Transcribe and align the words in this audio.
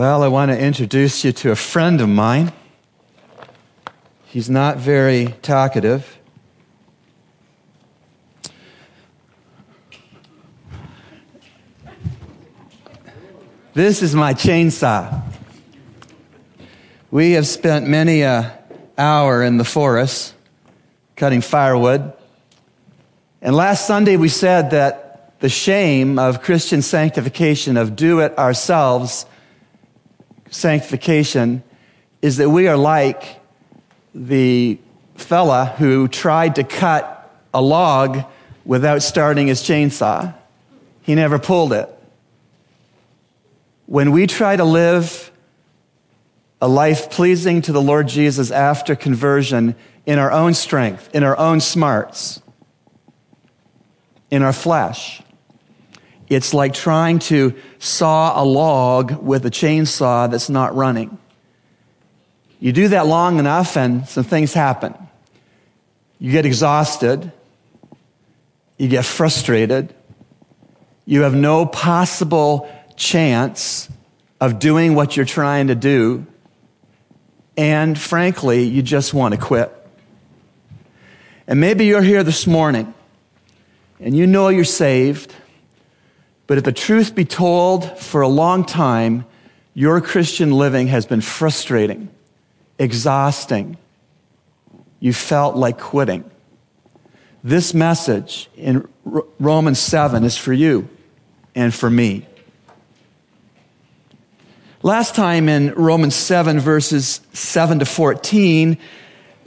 Well, 0.00 0.22
I 0.22 0.28
want 0.28 0.50
to 0.50 0.58
introduce 0.58 1.26
you 1.26 1.32
to 1.32 1.50
a 1.50 1.54
friend 1.54 2.00
of 2.00 2.08
mine. 2.08 2.52
He's 4.24 4.48
not 4.48 4.78
very 4.78 5.34
talkative. 5.42 6.18
This 13.74 14.00
is 14.00 14.14
my 14.14 14.32
chainsaw. 14.32 15.22
We 17.10 17.32
have 17.32 17.46
spent 17.46 17.86
many 17.86 18.22
a 18.22 18.58
hour 18.96 19.42
in 19.42 19.58
the 19.58 19.64
forest 19.64 20.32
cutting 21.14 21.42
firewood. 21.42 22.10
And 23.42 23.54
last 23.54 23.86
Sunday 23.86 24.16
we 24.16 24.30
said 24.30 24.70
that 24.70 25.38
the 25.40 25.50
shame 25.50 26.18
of 26.18 26.40
Christian 26.40 26.80
sanctification, 26.80 27.76
of 27.76 27.96
do 27.96 28.20
it 28.20 28.38
ourselves 28.38 29.26
sanctification, 30.50 31.62
is 32.22 32.36
that 32.36 32.50
we 32.50 32.68
are 32.68 32.76
like 32.76 33.40
the 34.14 34.78
fella 35.14 35.66
who 35.78 36.08
tried 36.08 36.56
to 36.56 36.64
cut 36.64 37.16
a 37.54 37.62
log 37.62 38.24
without 38.64 39.02
starting 39.02 39.46
his 39.46 39.62
chainsaw. 39.62 40.34
He 41.02 41.14
never 41.14 41.38
pulled 41.38 41.72
it. 41.72 41.88
When 43.86 44.12
we 44.12 44.26
try 44.26 44.56
to 44.56 44.64
live 44.64 45.30
a 46.60 46.68
life 46.68 47.10
pleasing 47.10 47.62
to 47.62 47.72
the 47.72 47.80
Lord 47.80 48.06
Jesus 48.06 48.50
after 48.50 48.94
conversion 48.94 49.74
in 50.06 50.18
our 50.18 50.30
own 50.30 50.54
strength, 50.54 51.08
in 51.14 51.24
our 51.24 51.36
own 51.38 51.60
smarts, 51.60 52.42
in 54.30 54.42
our 54.42 54.52
flesh, 54.52 55.22
it's 56.30 56.54
like 56.54 56.72
trying 56.72 57.18
to 57.18 57.54
saw 57.80 58.40
a 58.40 58.44
log 58.44 59.20
with 59.20 59.44
a 59.44 59.50
chainsaw 59.50 60.30
that's 60.30 60.48
not 60.48 60.74
running. 60.76 61.18
You 62.60 62.72
do 62.72 62.88
that 62.88 63.06
long 63.06 63.38
enough 63.38 63.76
and 63.76 64.08
some 64.08 64.22
things 64.22 64.54
happen. 64.54 64.94
You 66.20 66.30
get 66.30 66.46
exhausted. 66.46 67.32
You 68.78 68.88
get 68.88 69.04
frustrated. 69.04 69.92
You 71.04 71.22
have 71.22 71.34
no 71.34 71.66
possible 71.66 72.70
chance 72.94 73.88
of 74.40 74.58
doing 74.58 74.94
what 74.94 75.16
you're 75.16 75.26
trying 75.26 75.66
to 75.66 75.74
do. 75.74 76.26
And 77.56 77.98
frankly, 77.98 78.62
you 78.62 78.82
just 78.82 79.12
want 79.12 79.34
to 79.34 79.40
quit. 79.40 79.74
And 81.48 81.60
maybe 81.60 81.86
you're 81.86 82.02
here 82.02 82.22
this 82.22 82.46
morning 82.46 82.94
and 83.98 84.16
you 84.16 84.26
know 84.26 84.48
you're 84.48 84.64
saved, 84.64 85.34
but 86.50 86.58
if 86.58 86.64
the 86.64 86.72
truth 86.72 87.14
be 87.14 87.24
told, 87.24 87.96
for 87.96 88.22
a 88.22 88.26
long 88.26 88.64
time, 88.64 89.24
your 89.72 90.00
Christian 90.00 90.50
living 90.50 90.88
has 90.88 91.06
been 91.06 91.20
frustrating 91.20 92.08
exhausting. 92.76 93.76
You 94.98 95.12
felt 95.12 95.54
like 95.54 95.78
quitting. 95.78 96.28
This 97.44 97.72
message 97.72 98.50
in 98.56 98.88
Romans 99.04 99.78
7 99.78 100.24
is 100.24 100.36
for 100.36 100.52
you 100.52 100.88
and 101.54 101.72
for 101.72 101.88
me. 101.88 102.26
Last 104.82 105.14
time 105.14 105.48
in 105.48 105.72
Romans 105.74 106.16
7, 106.16 106.58
verses 106.58 107.20
7 107.32 107.78
to 107.78 107.84
14, 107.84 108.76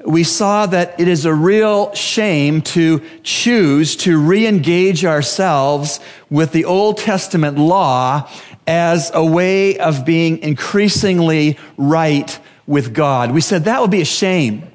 we 0.06 0.24
saw 0.24 0.66
that 0.66 1.00
it 1.00 1.08
is 1.08 1.26
a 1.26 1.34
real 1.34 1.94
shame 1.94 2.62
to 2.62 3.02
choose 3.24 3.96
to 3.98 4.20
re 4.20 4.48
engage 4.48 5.06
ourselves 5.06 6.00
with 6.30 6.52
the 6.52 6.66
Old 6.66 6.98
Testament 6.98 7.58
law 7.58 8.30
as 8.68 9.12
a 9.14 9.24
way 9.24 9.78
of 9.78 10.06
being 10.06 10.40
increasingly 10.40 11.58
right 11.78 12.38
with 12.68 12.94
God. 12.94 13.32
We 13.32 13.42
said 13.42 13.66
that 13.66 13.82
would 13.82 13.92
be 13.92 14.02
a 14.02 14.06
shame 14.06 14.70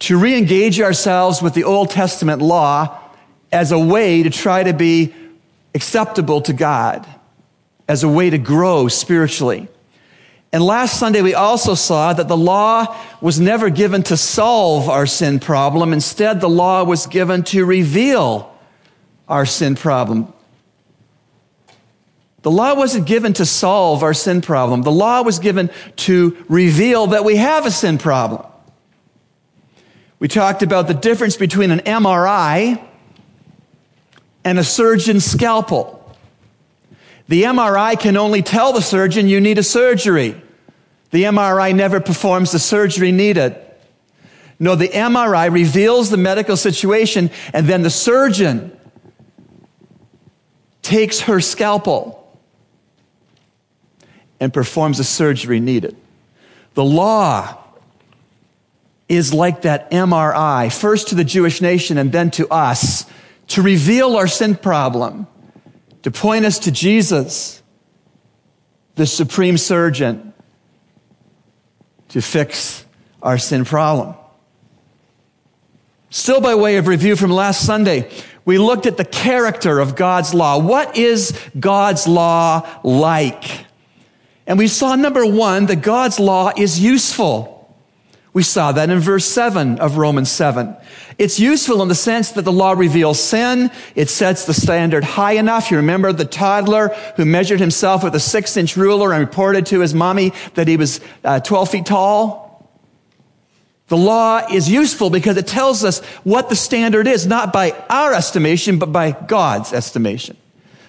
to 0.00 0.18
re 0.18 0.36
engage 0.36 0.80
ourselves 0.80 1.40
with 1.40 1.54
the 1.54 1.64
Old 1.64 1.90
Testament 1.90 2.42
law 2.42 3.00
as 3.52 3.72
a 3.72 3.78
way 3.78 4.22
to 4.22 4.30
try 4.30 4.62
to 4.62 4.72
be 4.72 5.14
acceptable 5.74 6.40
to 6.42 6.52
God, 6.52 7.06
as 7.88 8.02
a 8.02 8.08
way 8.08 8.30
to 8.30 8.38
grow 8.38 8.88
spiritually. 8.88 9.68
And 10.54 10.64
last 10.64 11.00
Sunday, 11.00 11.20
we 11.20 11.34
also 11.34 11.74
saw 11.74 12.12
that 12.12 12.28
the 12.28 12.36
law 12.36 12.96
was 13.20 13.40
never 13.40 13.70
given 13.70 14.04
to 14.04 14.16
solve 14.16 14.88
our 14.88 15.04
sin 15.04 15.40
problem. 15.40 15.92
Instead, 15.92 16.40
the 16.40 16.48
law 16.48 16.84
was 16.84 17.08
given 17.08 17.42
to 17.42 17.64
reveal 17.64 18.56
our 19.28 19.46
sin 19.46 19.74
problem. 19.74 20.32
The 22.42 22.52
law 22.52 22.76
wasn't 22.76 23.08
given 23.08 23.32
to 23.32 23.44
solve 23.44 24.04
our 24.04 24.14
sin 24.14 24.42
problem. 24.42 24.82
The 24.82 24.92
law 24.92 25.22
was 25.22 25.40
given 25.40 25.70
to 25.96 26.36
reveal 26.48 27.08
that 27.08 27.24
we 27.24 27.34
have 27.34 27.66
a 27.66 27.72
sin 27.72 27.98
problem. 27.98 28.46
We 30.20 30.28
talked 30.28 30.62
about 30.62 30.86
the 30.86 30.94
difference 30.94 31.36
between 31.36 31.72
an 31.72 31.80
MRI 31.80 32.80
and 34.44 34.60
a 34.60 34.64
surgeon's 34.64 35.24
scalpel. 35.24 36.16
The 37.26 37.42
MRI 37.42 37.98
can 37.98 38.16
only 38.16 38.42
tell 38.42 38.72
the 38.72 38.82
surgeon 38.82 39.26
you 39.26 39.40
need 39.40 39.58
a 39.58 39.64
surgery. 39.64 40.42
The 41.14 41.22
MRI 41.22 41.72
never 41.72 42.00
performs 42.00 42.50
the 42.50 42.58
surgery 42.58 43.12
needed. 43.12 43.56
No, 44.58 44.74
the 44.74 44.88
MRI 44.88 45.48
reveals 45.48 46.10
the 46.10 46.16
medical 46.16 46.56
situation 46.56 47.30
and 47.52 47.68
then 47.68 47.82
the 47.82 47.90
surgeon 47.90 48.76
takes 50.82 51.20
her 51.20 51.40
scalpel 51.40 52.36
and 54.40 54.52
performs 54.52 54.98
the 54.98 55.04
surgery 55.04 55.60
needed. 55.60 55.96
The 56.74 56.84
law 56.84 57.62
is 59.08 59.32
like 59.32 59.62
that 59.62 59.92
MRI, 59.92 60.76
first 60.76 61.10
to 61.10 61.14
the 61.14 61.22
Jewish 61.22 61.60
nation 61.60 61.96
and 61.96 62.10
then 62.10 62.32
to 62.32 62.48
us, 62.48 63.06
to 63.46 63.62
reveal 63.62 64.16
our 64.16 64.26
sin 64.26 64.56
problem, 64.56 65.28
to 66.02 66.10
point 66.10 66.44
us 66.44 66.58
to 66.58 66.72
Jesus, 66.72 67.62
the 68.96 69.06
supreme 69.06 69.56
surgeon, 69.56 70.32
to 72.14 72.22
fix 72.22 72.84
our 73.20 73.38
sin 73.38 73.64
problem. 73.64 74.14
Still, 76.10 76.40
by 76.40 76.54
way 76.54 76.76
of 76.76 76.86
review 76.86 77.16
from 77.16 77.32
last 77.32 77.66
Sunday, 77.66 78.08
we 78.44 78.56
looked 78.56 78.86
at 78.86 78.96
the 78.96 79.04
character 79.04 79.80
of 79.80 79.96
God's 79.96 80.32
law. 80.32 80.60
What 80.60 80.96
is 80.96 81.36
God's 81.58 82.06
law 82.06 82.68
like? 82.84 83.66
And 84.46 84.60
we 84.60 84.68
saw, 84.68 84.94
number 84.94 85.26
one, 85.26 85.66
that 85.66 85.82
God's 85.82 86.20
law 86.20 86.52
is 86.56 86.78
useful. 86.78 87.53
We 88.34 88.42
saw 88.42 88.72
that 88.72 88.90
in 88.90 88.98
verse 88.98 89.24
7 89.24 89.78
of 89.78 89.96
Romans 89.96 90.28
7. 90.28 90.76
It's 91.18 91.38
useful 91.38 91.80
in 91.82 91.88
the 91.88 91.94
sense 91.94 92.32
that 92.32 92.42
the 92.42 92.52
law 92.52 92.72
reveals 92.72 93.22
sin. 93.22 93.70
It 93.94 94.10
sets 94.10 94.44
the 94.44 94.52
standard 94.52 95.04
high 95.04 95.34
enough. 95.34 95.70
You 95.70 95.76
remember 95.76 96.12
the 96.12 96.24
toddler 96.24 96.88
who 97.16 97.24
measured 97.24 97.60
himself 97.60 98.02
with 98.02 98.12
a 98.16 98.20
six 98.20 98.56
inch 98.56 98.76
ruler 98.76 99.12
and 99.12 99.20
reported 99.20 99.66
to 99.66 99.80
his 99.80 99.94
mommy 99.94 100.32
that 100.54 100.66
he 100.66 100.76
was 100.76 101.00
uh, 101.22 101.38
12 101.38 101.70
feet 101.70 101.86
tall? 101.86 102.68
The 103.86 103.96
law 103.96 104.44
is 104.50 104.68
useful 104.68 105.10
because 105.10 105.36
it 105.36 105.46
tells 105.46 105.84
us 105.84 106.00
what 106.24 106.48
the 106.48 106.56
standard 106.56 107.06
is, 107.06 107.28
not 107.28 107.52
by 107.52 107.70
our 107.88 108.14
estimation, 108.14 108.80
but 108.80 108.90
by 108.90 109.12
God's 109.12 109.72
estimation. 109.72 110.36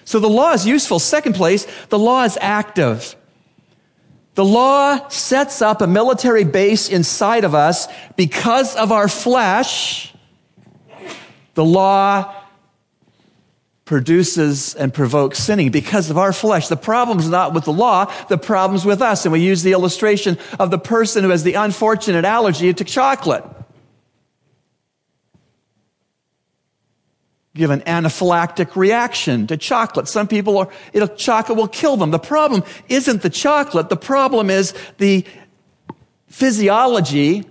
So 0.04 0.18
the 0.18 0.28
law 0.28 0.52
is 0.52 0.66
useful. 0.66 0.98
Second 0.98 1.34
place, 1.34 1.64
the 1.90 1.98
law 1.98 2.24
is 2.24 2.36
active. 2.40 3.14
The 4.36 4.44
law 4.44 5.08
sets 5.08 5.62
up 5.62 5.80
a 5.80 5.86
military 5.86 6.44
base 6.44 6.90
inside 6.90 7.44
of 7.44 7.54
us 7.54 7.88
because 8.16 8.76
of 8.76 8.92
our 8.92 9.08
flesh. 9.08 10.12
The 11.54 11.64
law 11.64 12.34
produces 13.86 14.74
and 14.74 14.92
provokes 14.92 15.38
sinning 15.38 15.70
because 15.70 16.10
of 16.10 16.18
our 16.18 16.34
flesh. 16.34 16.68
The 16.68 16.76
problem's 16.76 17.30
not 17.30 17.54
with 17.54 17.64
the 17.64 17.72
law, 17.72 18.12
the 18.28 18.36
problem's 18.36 18.84
with 18.84 19.00
us. 19.00 19.24
And 19.24 19.32
we 19.32 19.40
use 19.40 19.62
the 19.62 19.72
illustration 19.72 20.36
of 20.60 20.70
the 20.70 20.78
person 20.78 21.24
who 21.24 21.30
has 21.30 21.42
the 21.42 21.54
unfortunate 21.54 22.26
allergy 22.26 22.74
to 22.74 22.84
chocolate. 22.84 23.42
Give 27.56 27.70
an 27.70 27.80
anaphylactic 27.80 28.76
reaction 28.76 29.46
to 29.48 29.56
chocolate. 29.56 30.08
Some 30.08 30.28
people 30.28 30.58
are, 30.58 30.68
it'll, 30.92 31.08
chocolate 31.08 31.58
will 31.58 31.68
kill 31.68 31.96
them. 31.96 32.10
The 32.10 32.18
problem 32.18 32.62
isn't 32.88 33.22
the 33.22 33.30
chocolate. 33.30 33.88
The 33.88 33.96
problem 33.96 34.50
is 34.50 34.74
the 34.98 35.24
physiology 36.28 37.44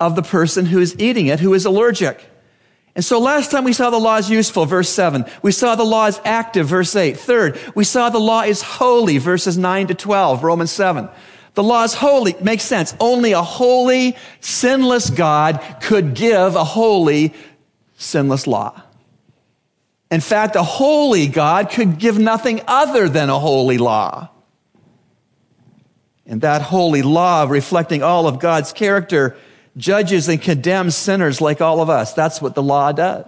of 0.00 0.16
the 0.16 0.22
person 0.22 0.66
who 0.66 0.78
is 0.78 0.94
eating 0.98 1.26
it, 1.26 1.40
who 1.40 1.54
is 1.54 1.64
allergic. 1.64 2.24
And 2.94 3.04
so 3.04 3.18
last 3.18 3.50
time 3.50 3.64
we 3.64 3.72
saw 3.72 3.90
the 3.90 3.98
law 3.98 4.16
is 4.16 4.28
useful, 4.28 4.66
verse 4.66 4.88
7. 4.88 5.24
We 5.42 5.52
saw 5.52 5.74
the 5.74 5.84
law 5.84 6.06
is 6.06 6.20
active, 6.24 6.66
verse 6.66 6.94
8. 6.94 7.16
Third, 7.16 7.58
we 7.74 7.84
saw 7.84 8.10
the 8.10 8.20
law 8.20 8.42
is 8.42 8.62
holy, 8.62 9.18
verses 9.18 9.56
9 9.56 9.86
to 9.88 9.94
12, 9.94 10.44
Romans 10.44 10.70
7. 10.70 11.08
The 11.54 11.62
law 11.62 11.84
is 11.84 11.94
holy. 11.94 12.34
Makes 12.40 12.64
sense. 12.64 12.94
Only 12.98 13.32
a 13.32 13.42
holy, 13.42 14.16
sinless 14.40 15.10
God 15.10 15.60
could 15.82 16.14
give 16.14 16.56
a 16.56 16.64
holy, 16.64 17.34
sinless 17.96 18.46
law. 18.46 18.82
In 20.12 20.20
fact, 20.20 20.56
a 20.56 20.62
holy 20.62 21.26
God 21.26 21.70
could 21.70 21.98
give 21.98 22.18
nothing 22.18 22.60
other 22.68 23.08
than 23.08 23.30
a 23.30 23.38
holy 23.38 23.78
law. 23.78 24.28
And 26.26 26.42
that 26.42 26.60
holy 26.60 27.00
law, 27.00 27.46
reflecting 27.48 28.02
all 28.02 28.26
of 28.26 28.38
God's 28.38 28.74
character, 28.74 29.38
judges 29.74 30.28
and 30.28 30.40
condemns 30.40 30.96
sinners 30.96 31.40
like 31.40 31.62
all 31.62 31.80
of 31.80 31.88
us. 31.88 32.12
That's 32.12 32.42
what 32.42 32.54
the 32.54 32.62
law 32.62 32.92
does. 32.92 33.24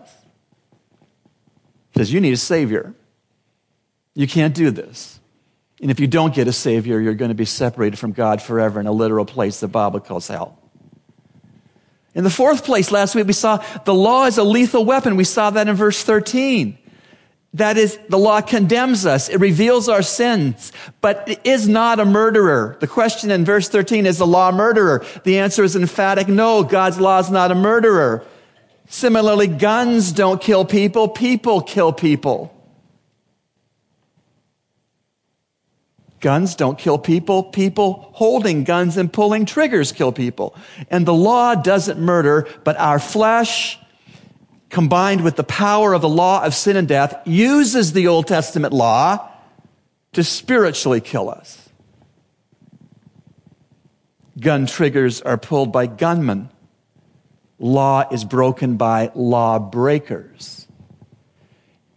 Because 1.91 2.13
you 2.13 2.21
need 2.21 2.35
a 2.35 2.37
Savior. 2.37 2.95
You 4.15 4.27
can't 4.27 4.55
do 4.55 4.71
this. 4.71 5.19
And 5.81 5.91
if 5.91 5.99
you 5.99 6.07
don't 6.07 6.35
get 6.35 6.49
a 6.49 6.53
Savior, 6.53 7.01
you're 7.01 7.15
going 7.15 7.31
to 7.31 7.35
be 7.35 7.47
separated 7.47 7.99
from 7.99 8.13
God 8.13 8.43
forever 8.43 8.79
in 8.79 8.87
a 8.87 8.93
literal 8.93 9.25
place 9.25 9.59
the 9.59 9.69
Bible 9.69 10.01
calls 10.01 10.29
hell. 10.29 10.59
In 12.15 12.25
the 12.25 12.31
fourth 12.31 12.65
place, 12.65 12.93
last 12.93 13.15
week 13.15 13.27
we 13.27 13.33
saw 13.33 13.57
the 13.85 13.95
law 13.95 14.27
is 14.27 14.39
a 14.39 14.45
lethal 14.45 14.85
weapon. 14.85 15.17
We 15.17 15.25
saw 15.25 15.51
that 15.51 15.69
in 15.69 15.75
verse 15.75 16.03
13. 16.03 16.79
That 17.55 17.77
is, 17.77 17.99
the 18.09 18.19
law 18.19 18.41
condemns 18.41 19.07
us. 19.07 19.29
It 19.29 19.39
reveals 19.39 19.89
our 19.89 20.03
sins, 20.03 20.73
but 21.01 21.29
it 21.29 21.41
is 21.45 21.69
not 21.69 22.01
a 22.01 22.05
murderer. 22.05 22.77
The 22.81 22.89
question 22.89 23.31
in 23.31 23.45
verse 23.45 23.69
13 23.69 24.07
is 24.07 24.19
the 24.19 24.27
law 24.27 24.49
a 24.49 24.53
murderer? 24.53 25.05
The 25.23 25.39
answer 25.39 25.63
is 25.63 25.77
emphatic 25.77 26.27
no. 26.27 26.65
God's 26.65 26.99
law 26.99 27.21
is 27.21 27.31
not 27.31 27.53
a 27.53 27.55
murderer. 27.55 28.25
Similarly, 28.89 29.47
guns 29.47 30.11
don't 30.11 30.41
kill 30.41 30.65
people. 30.65 31.09
People 31.09 31.61
kill 31.61 31.93
people. 31.93 32.51
Guns 36.25 36.55
don't 36.55 36.79
kill 36.79 36.97
people. 36.97 37.43
People 37.43 38.09
holding 38.13 38.65
guns 38.65 38.97
and 38.97 39.13
pulling 39.13 39.45
triggers 39.45 39.93
kill 39.93 40.11
people. 40.11 40.57
And 40.91 41.05
the 41.05 41.13
law 41.13 41.55
doesn't 41.55 42.01
murder, 42.01 42.49
but 42.65 42.79
our 42.79 42.99
flesh 42.99 43.79
combined 44.71 45.23
with 45.23 45.37
the 45.37 45.45
power 45.45 45.93
of 45.93 46.01
the 46.01 46.09
law 46.09 46.43
of 46.43 46.55
sin 46.55 46.77
and 46.77 46.89
death, 46.89 47.15
uses 47.27 47.93
the 47.93 48.09
Old 48.09 48.27
Testament 48.27 48.73
law 48.73 49.31
to 50.15 50.25
spiritually 50.25 51.03
kill 51.03 51.29
us. 51.29 51.69
Gun 54.41 54.65
triggers 54.65 55.21
are 55.21 55.37
pulled 55.37 55.73
by 55.73 55.87
gunmen. 55.87 56.49
Law 57.59 58.09
is 58.11 58.25
broken 58.25 58.77
by 58.79 59.13
lawbreakers. 59.15 60.67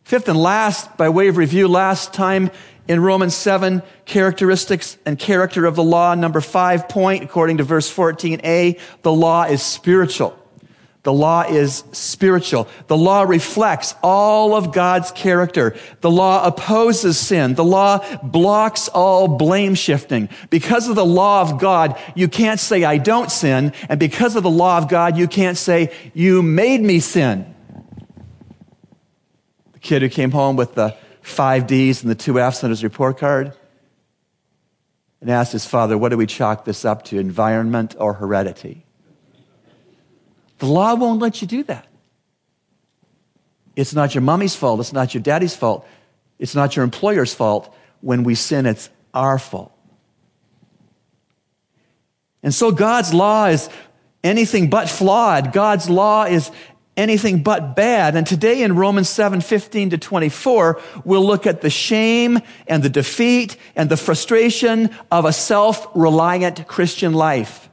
Fifth 0.04 0.30
and 0.30 0.40
last, 0.40 0.98
by 0.98 1.10
way 1.10 1.30
of 1.30 1.38
review, 1.38 1.68
last 1.68 2.14
time 2.14 2.52
in 2.88 3.02
Romans 3.02 3.36
7, 3.36 3.82
characteristics 4.06 4.98
and 5.06 5.20
character 5.20 5.66
of 5.66 5.76
the 5.76 5.84
law. 5.84 6.16
Number 6.16 6.42
five 6.42 6.88
point, 6.88 7.24
according 7.24 7.58
to 7.58 7.64
verse 7.64 7.94
14a, 7.94 8.80
the 9.02 9.12
law 9.12 9.44
is 9.44 9.62
spiritual. 9.62 10.38
The 11.08 11.14
law 11.14 11.44
is 11.44 11.86
spiritual. 11.94 12.68
The 12.88 12.98
law 12.98 13.22
reflects 13.22 13.96
all 14.04 14.56
of 14.56 14.74
God's 14.74 15.10
character. 15.12 15.74
The 16.02 16.12
law 16.12 16.46
opposes 16.46 17.18
sin. 17.18 17.54
The 17.54 17.64
law 17.64 18.06
blocks 18.22 18.90
all 18.90 19.30
blame 19.30 19.74
shifting. 19.76 20.28
Because 20.50 20.90
of 20.90 20.98
the 20.98 21.06
law 21.06 21.44
of 21.44 21.60
God, 21.60 21.98
you 22.14 22.28
can't 22.28 22.60
say, 22.60 22.84
I 22.84 22.98
don't 22.98 23.32
sin. 23.32 23.72
And 23.88 24.02
because 24.02 24.36
of 24.36 24.44
the 24.44 24.50
law 24.50 24.78
of 24.78 24.90
God, 24.90 25.18
you 25.18 25.30
can't 25.30 25.58
say, 25.58 25.94
you 26.14 26.42
made 26.42 26.82
me 26.82 27.00
sin. 27.00 27.56
The 29.72 29.80
kid 29.80 30.02
who 30.02 30.10
came 30.10 30.32
home 30.32 30.58
with 30.58 30.76
the 30.76 30.98
five 31.28 31.68
D's 31.68 32.02
and 32.02 32.10
the 32.10 32.16
two 32.16 32.40
F's 32.40 32.64
on 32.64 32.70
his 32.70 32.84
report 32.84 33.18
card 33.18 33.54
and 35.20 35.30
asked 35.30 35.52
his 35.52 35.66
father, 35.66 35.98
what 35.98 36.10
do 36.10 36.18
we 36.18 36.26
chalk 36.26 36.66
this 36.66 36.86
up 36.86 37.04
to, 37.06 37.20
environment 37.20 37.96
or 38.00 38.14
heredity? 38.14 38.86
The 40.60 40.68
law 40.68 40.96
won't 40.96 41.20
let 41.20 41.42
you 41.42 41.48
do 41.48 41.64
that. 41.64 41.86
It's 43.76 43.94
not 43.94 44.16
your 44.16 44.22
mommy's 44.24 44.56
fault. 44.56 44.80
It's 44.80 44.94
not 44.94 45.14
your 45.14 45.22
daddy's 45.22 45.56
fault. 45.56 45.88
It's 46.40 46.56
not 46.56 46.76
your 46.76 46.84
employer's 46.84 47.34
fault. 47.34 47.76
When 48.02 48.24
we 48.24 48.34
sin, 48.34 48.66
it's 48.66 48.90
our 49.14 49.38
fault. 49.38 49.72
And 52.42 52.54
so 52.54 52.72
God's 52.72 53.14
law 53.14 53.48
is 53.48 53.70
anything 54.24 54.70
but 54.70 54.90
flawed. 54.90 55.52
God's 55.52 55.90
law 55.90 56.24
is 56.24 56.50
anything 56.98 57.44
but 57.44 57.76
bad. 57.76 58.16
And 58.16 58.26
today 58.26 58.64
in 58.64 58.76
Romans 58.76 59.08
7, 59.08 59.40
15 59.40 59.92
to 59.92 59.98
24, 59.98 60.82
we'll 61.06 61.26
look 61.26 61.48
at 61.48 61.62
the 61.62 61.70
shame 61.70 62.40
and 62.68 62.84
the 62.84 62.90
defeat 62.90 63.56
and 63.76 63.90
the 63.90 63.96
frustration 63.96 64.90
of 65.12 65.26
a 65.26 65.32
self-reliant 65.32 66.68
Christian 66.68 67.14
life. 67.14 67.70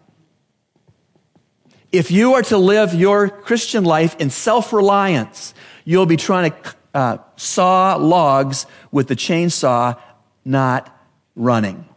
If 1.90 2.10
you 2.10 2.34
are 2.34 2.42
to 2.42 2.58
live 2.58 2.92
your 2.94 3.28
Christian 3.28 3.84
life 3.84 4.16
in 4.18 4.28
self 4.30 4.72
reliance, 4.72 5.54
you'll 5.84 6.06
be 6.06 6.16
trying 6.16 6.50
to 6.50 6.74
uh, 6.92 7.18
saw 7.36 7.96
logs 7.96 8.66
with 8.90 9.08
the 9.08 9.16
chainsaw, 9.16 9.98
not 10.44 10.96
running. 11.34 11.88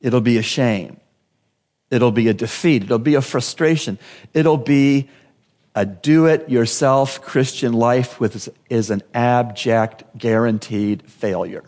It'll 0.00 0.20
be 0.20 0.38
a 0.38 0.42
shame. 0.42 1.00
It'll 1.90 2.12
be 2.12 2.28
a 2.28 2.34
defeat. 2.34 2.84
It'll 2.84 2.98
be 2.98 3.14
a 3.16 3.20
frustration. 3.20 3.98
It'll 4.32 4.56
be 4.56 5.10
a 5.74 5.86
do 5.86 6.26
it 6.26 6.48
yourself 6.50 7.22
Christian 7.22 7.72
life 7.72 8.20
is 8.68 8.90
an 8.90 9.02
abject 9.14 10.04
guaranteed 10.18 11.10
failure. 11.10 11.64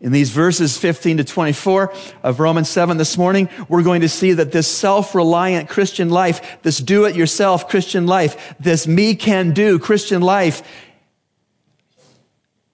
In 0.00 0.12
these 0.12 0.30
verses 0.30 0.78
15 0.78 1.16
to 1.16 1.24
24 1.24 1.92
of 2.22 2.38
Romans 2.38 2.68
7 2.68 2.98
this 2.98 3.18
morning, 3.18 3.48
we're 3.68 3.82
going 3.82 4.02
to 4.02 4.08
see 4.08 4.32
that 4.32 4.52
this 4.52 4.68
self-reliant 4.68 5.68
Christian 5.68 6.08
life, 6.08 6.58
this 6.62 6.78
do-it-yourself 6.78 7.68
Christian 7.68 8.06
life, 8.06 8.54
this 8.60 8.86
me 8.86 9.16
can 9.16 9.52
do 9.52 9.78
Christian 9.80 10.22
life 10.22 10.62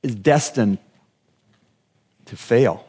is 0.03 0.15
destined 0.15 0.79
to 2.27 2.37
fail. 2.37 2.84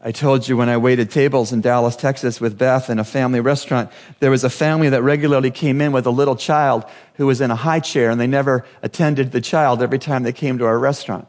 I 0.00 0.12
told 0.12 0.46
you 0.46 0.56
when 0.56 0.68
I 0.68 0.76
waited 0.76 1.10
tables 1.10 1.52
in 1.52 1.60
Dallas, 1.60 1.96
Texas 1.96 2.40
with 2.40 2.56
Beth 2.56 2.88
in 2.88 3.00
a 3.00 3.04
family 3.04 3.40
restaurant, 3.40 3.90
there 4.20 4.30
was 4.30 4.44
a 4.44 4.50
family 4.50 4.88
that 4.90 5.02
regularly 5.02 5.50
came 5.50 5.80
in 5.80 5.90
with 5.90 6.06
a 6.06 6.10
little 6.10 6.36
child 6.36 6.84
who 7.14 7.26
was 7.26 7.40
in 7.40 7.50
a 7.50 7.56
high 7.56 7.80
chair 7.80 8.08
and 8.08 8.20
they 8.20 8.28
never 8.28 8.64
attended 8.80 9.32
the 9.32 9.40
child 9.40 9.82
every 9.82 9.98
time 9.98 10.22
they 10.22 10.32
came 10.32 10.58
to 10.58 10.66
our 10.66 10.78
restaurant. 10.78 11.26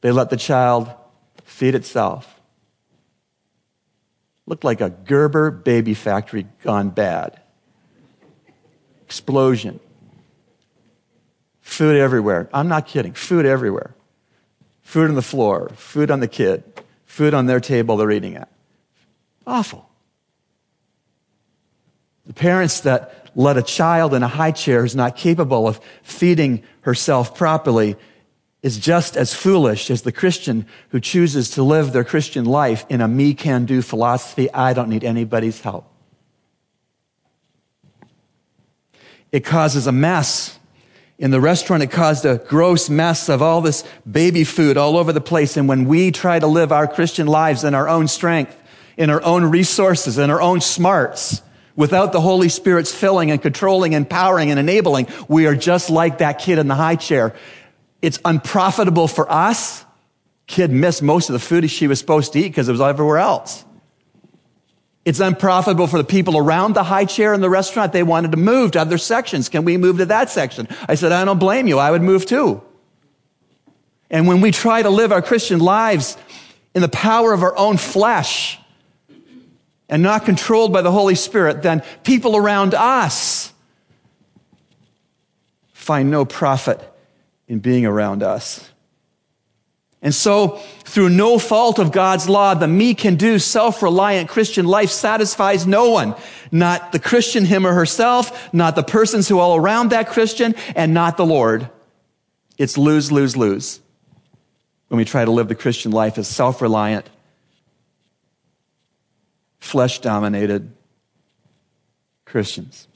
They 0.00 0.10
let 0.10 0.30
the 0.30 0.36
child 0.36 0.90
feed 1.44 1.76
itself. 1.76 2.40
Looked 4.46 4.64
like 4.64 4.80
a 4.80 4.90
Gerber 4.90 5.52
baby 5.52 5.94
factory 5.94 6.46
gone 6.64 6.90
bad. 6.90 7.40
Explosion. 9.02 9.78
Food 11.60 11.96
everywhere. 11.96 12.48
I'm 12.52 12.66
not 12.66 12.88
kidding. 12.88 13.12
Food 13.12 13.46
everywhere. 13.46 13.94
Food 14.82 15.10
on 15.10 15.14
the 15.14 15.22
floor. 15.22 15.70
Food 15.76 16.10
on 16.10 16.18
the 16.18 16.28
kid. 16.28 16.64
Food 17.16 17.32
on 17.32 17.46
their 17.46 17.60
table 17.60 17.96
they're 17.96 18.10
eating 18.10 18.36
at. 18.36 18.50
Awful. 19.46 19.88
The 22.26 22.34
parents 22.34 22.80
that 22.80 23.30
let 23.34 23.56
a 23.56 23.62
child 23.62 24.12
in 24.12 24.22
a 24.22 24.28
high 24.28 24.50
chair 24.50 24.82
who's 24.82 24.94
not 24.94 25.16
capable 25.16 25.66
of 25.66 25.80
feeding 26.02 26.62
herself 26.82 27.34
properly 27.34 27.96
is 28.62 28.78
just 28.78 29.16
as 29.16 29.32
foolish 29.32 29.90
as 29.90 30.02
the 30.02 30.12
Christian 30.12 30.66
who 30.90 31.00
chooses 31.00 31.48
to 31.52 31.62
live 31.62 31.94
their 31.94 32.04
Christian 32.04 32.44
life 32.44 32.84
in 32.90 33.00
a 33.00 33.08
me 33.08 33.32
can 33.32 33.64
do 33.64 33.80
philosophy. 33.80 34.52
I 34.52 34.74
don't 34.74 34.90
need 34.90 35.02
anybody's 35.02 35.62
help. 35.62 35.90
It 39.32 39.42
causes 39.42 39.86
a 39.86 39.92
mess. 39.92 40.58
In 41.18 41.30
the 41.30 41.40
restaurant, 41.40 41.82
it 41.82 41.90
caused 41.90 42.26
a 42.26 42.38
gross 42.38 42.90
mess 42.90 43.28
of 43.28 43.40
all 43.40 43.62
this 43.62 43.84
baby 44.10 44.44
food 44.44 44.76
all 44.76 44.96
over 44.96 45.12
the 45.12 45.20
place. 45.20 45.56
And 45.56 45.68
when 45.68 45.86
we 45.86 46.10
try 46.10 46.38
to 46.38 46.46
live 46.46 46.72
our 46.72 46.86
Christian 46.86 47.26
lives 47.26 47.64
in 47.64 47.74
our 47.74 47.88
own 47.88 48.06
strength, 48.06 48.54
in 48.96 49.08
our 49.08 49.22
own 49.22 49.44
resources, 49.44 50.18
in 50.18 50.30
our 50.30 50.42
own 50.42 50.60
smarts, 50.60 51.40
without 51.74 52.12
the 52.12 52.20
Holy 52.20 52.48
Spirit's 52.48 52.94
filling 52.94 53.30
and 53.30 53.40
controlling, 53.40 53.94
and 53.94 54.08
powering 54.08 54.50
and 54.50 54.60
enabling, 54.60 55.08
we 55.28 55.46
are 55.46 55.54
just 55.54 55.88
like 55.88 56.18
that 56.18 56.38
kid 56.38 56.58
in 56.58 56.68
the 56.68 56.74
high 56.74 56.96
chair 56.96 57.34
it's 58.02 58.18
unprofitable 58.24 59.08
for 59.08 59.30
us. 59.30 59.84
Kid 60.46 60.70
missed 60.70 61.02
most 61.02 61.28
of 61.28 61.32
the 61.32 61.40
food 61.40 61.68
she 61.70 61.88
was 61.88 61.98
supposed 61.98 62.32
to 62.34 62.38
eat 62.38 62.48
because 62.48 62.68
it 62.68 62.72
was 62.72 62.80
everywhere 62.80 63.18
else. 63.18 63.64
It's 65.06 65.20
unprofitable 65.20 65.86
for 65.86 65.98
the 65.98 66.04
people 66.04 66.36
around 66.36 66.74
the 66.74 66.82
high 66.82 67.04
chair 67.04 67.32
in 67.32 67.40
the 67.40 67.48
restaurant. 67.48 67.92
They 67.92 68.02
wanted 68.02 68.32
to 68.32 68.36
move 68.36 68.72
to 68.72 68.80
other 68.80 68.98
sections. 68.98 69.48
Can 69.48 69.64
we 69.64 69.76
move 69.76 69.98
to 69.98 70.06
that 70.06 70.30
section? 70.30 70.66
I 70.88 70.96
said, 70.96 71.12
I 71.12 71.24
don't 71.24 71.38
blame 71.38 71.68
you. 71.68 71.78
I 71.78 71.92
would 71.92 72.02
move 72.02 72.26
too. 72.26 72.60
And 74.10 74.26
when 74.26 74.40
we 74.40 74.50
try 74.50 74.82
to 74.82 74.90
live 74.90 75.12
our 75.12 75.22
Christian 75.22 75.60
lives 75.60 76.16
in 76.74 76.82
the 76.82 76.88
power 76.88 77.32
of 77.32 77.44
our 77.44 77.56
own 77.56 77.76
flesh 77.76 78.58
and 79.88 80.02
not 80.02 80.24
controlled 80.24 80.72
by 80.72 80.82
the 80.82 80.90
Holy 80.90 81.14
Spirit, 81.14 81.62
then 81.62 81.84
people 82.02 82.36
around 82.36 82.74
us 82.74 83.52
find 85.72 86.10
no 86.10 86.24
profit 86.24 86.80
in 87.46 87.60
being 87.60 87.86
around 87.86 88.24
us. 88.24 88.68
And 90.02 90.14
so, 90.14 90.60
through 90.84 91.08
no 91.08 91.38
fault 91.38 91.78
of 91.78 91.90
God's 91.90 92.28
law, 92.28 92.54
the 92.54 92.68
me 92.68 92.94
can 92.94 93.16
do 93.16 93.38
self-reliant 93.38 94.28
Christian 94.28 94.66
life 94.66 94.90
satisfies 94.90 95.66
no 95.66 95.90
one. 95.90 96.14
Not 96.52 96.92
the 96.92 96.98
Christian 96.98 97.44
him 97.44 97.66
or 97.66 97.72
herself, 97.72 98.52
not 98.52 98.76
the 98.76 98.82
persons 98.82 99.28
who 99.28 99.38
are 99.38 99.42
all 99.42 99.56
around 99.56 99.90
that 99.90 100.08
Christian, 100.08 100.54
and 100.74 100.94
not 100.94 101.16
the 101.16 101.26
Lord. 101.26 101.70
It's 102.58 102.78
lose, 102.78 103.10
lose, 103.10 103.36
lose. 103.36 103.80
when 104.88 104.98
we 104.98 105.04
try 105.04 105.24
to 105.24 105.30
live 105.30 105.48
the 105.48 105.54
Christian 105.54 105.90
life 105.90 106.18
as 106.18 106.28
self 106.28 106.62
reliant, 106.62 107.08
flesh 109.58 109.98
dominated 109.98 110.72
Christians. 112.24 112.86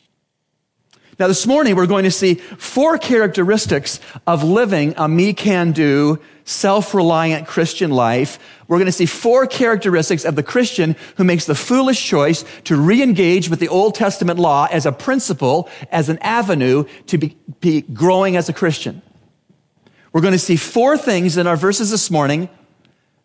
Now, 1.21 1.29
this 1.29 1.47
morning 1.47 1.77
we're 1.77 1.87
going 1.87 2.05
to 2.05 2.11
see 2.11 2.37
four 2.37 2.97
characteristics 2.97 4.01
of 4.27 4.43
living 4.43 4.95
a 4.97 5.07
me 5.07 5.35
can 5.35 5.73
do, 5.73 6.19
self 6.47 6.95
reliant 6.95 7.47
Christian 7.47 7.91
life. 7.91 8.39
We're 8.69 8.79
going 8.79 8.87
to 8.87 8.93
see 8.93 9.05
four 9.05 9.47
characteristics 9.47 10.25
of 10.25 10.35
the 10.35 10.43
Christian 10.43 10.97
who 11.19 11.25
makes 11.25 11.45
the 11.45 11.55
foolish 11.55 12.03
choice 12.03 12.43
to 12.65 12.75
re 12.75 13.03
engage 13.03 13.51
with 13.51 13.61
the 13.61 13.69
Old 13.69 13.97
Testament 13.97 14.39
law 14.39 14.67
as 14.71 14.87
a 14.87 14.93
principle, 14.93 15.69
as 15.93 16.09
an 16.09 16.17
avenue 16.23 16.85
to 17.09 17.19
be, 17.19 17.37
be 17.61 17.83
growing 17.83 18.39
as 18.39 18.49
a 18.49 18.55
Christian. 18.55 19.03
We're 20.15 20.23
going 20.23 20.33
to 20.33 20.39
see 20.39 20.57
four 20.57 20.97
things 20.97 21.37
in 21.37 21.47
our 21.47 21.57
verses 21.57 21.91
this 21.91 22.11
morning 22.11 22.49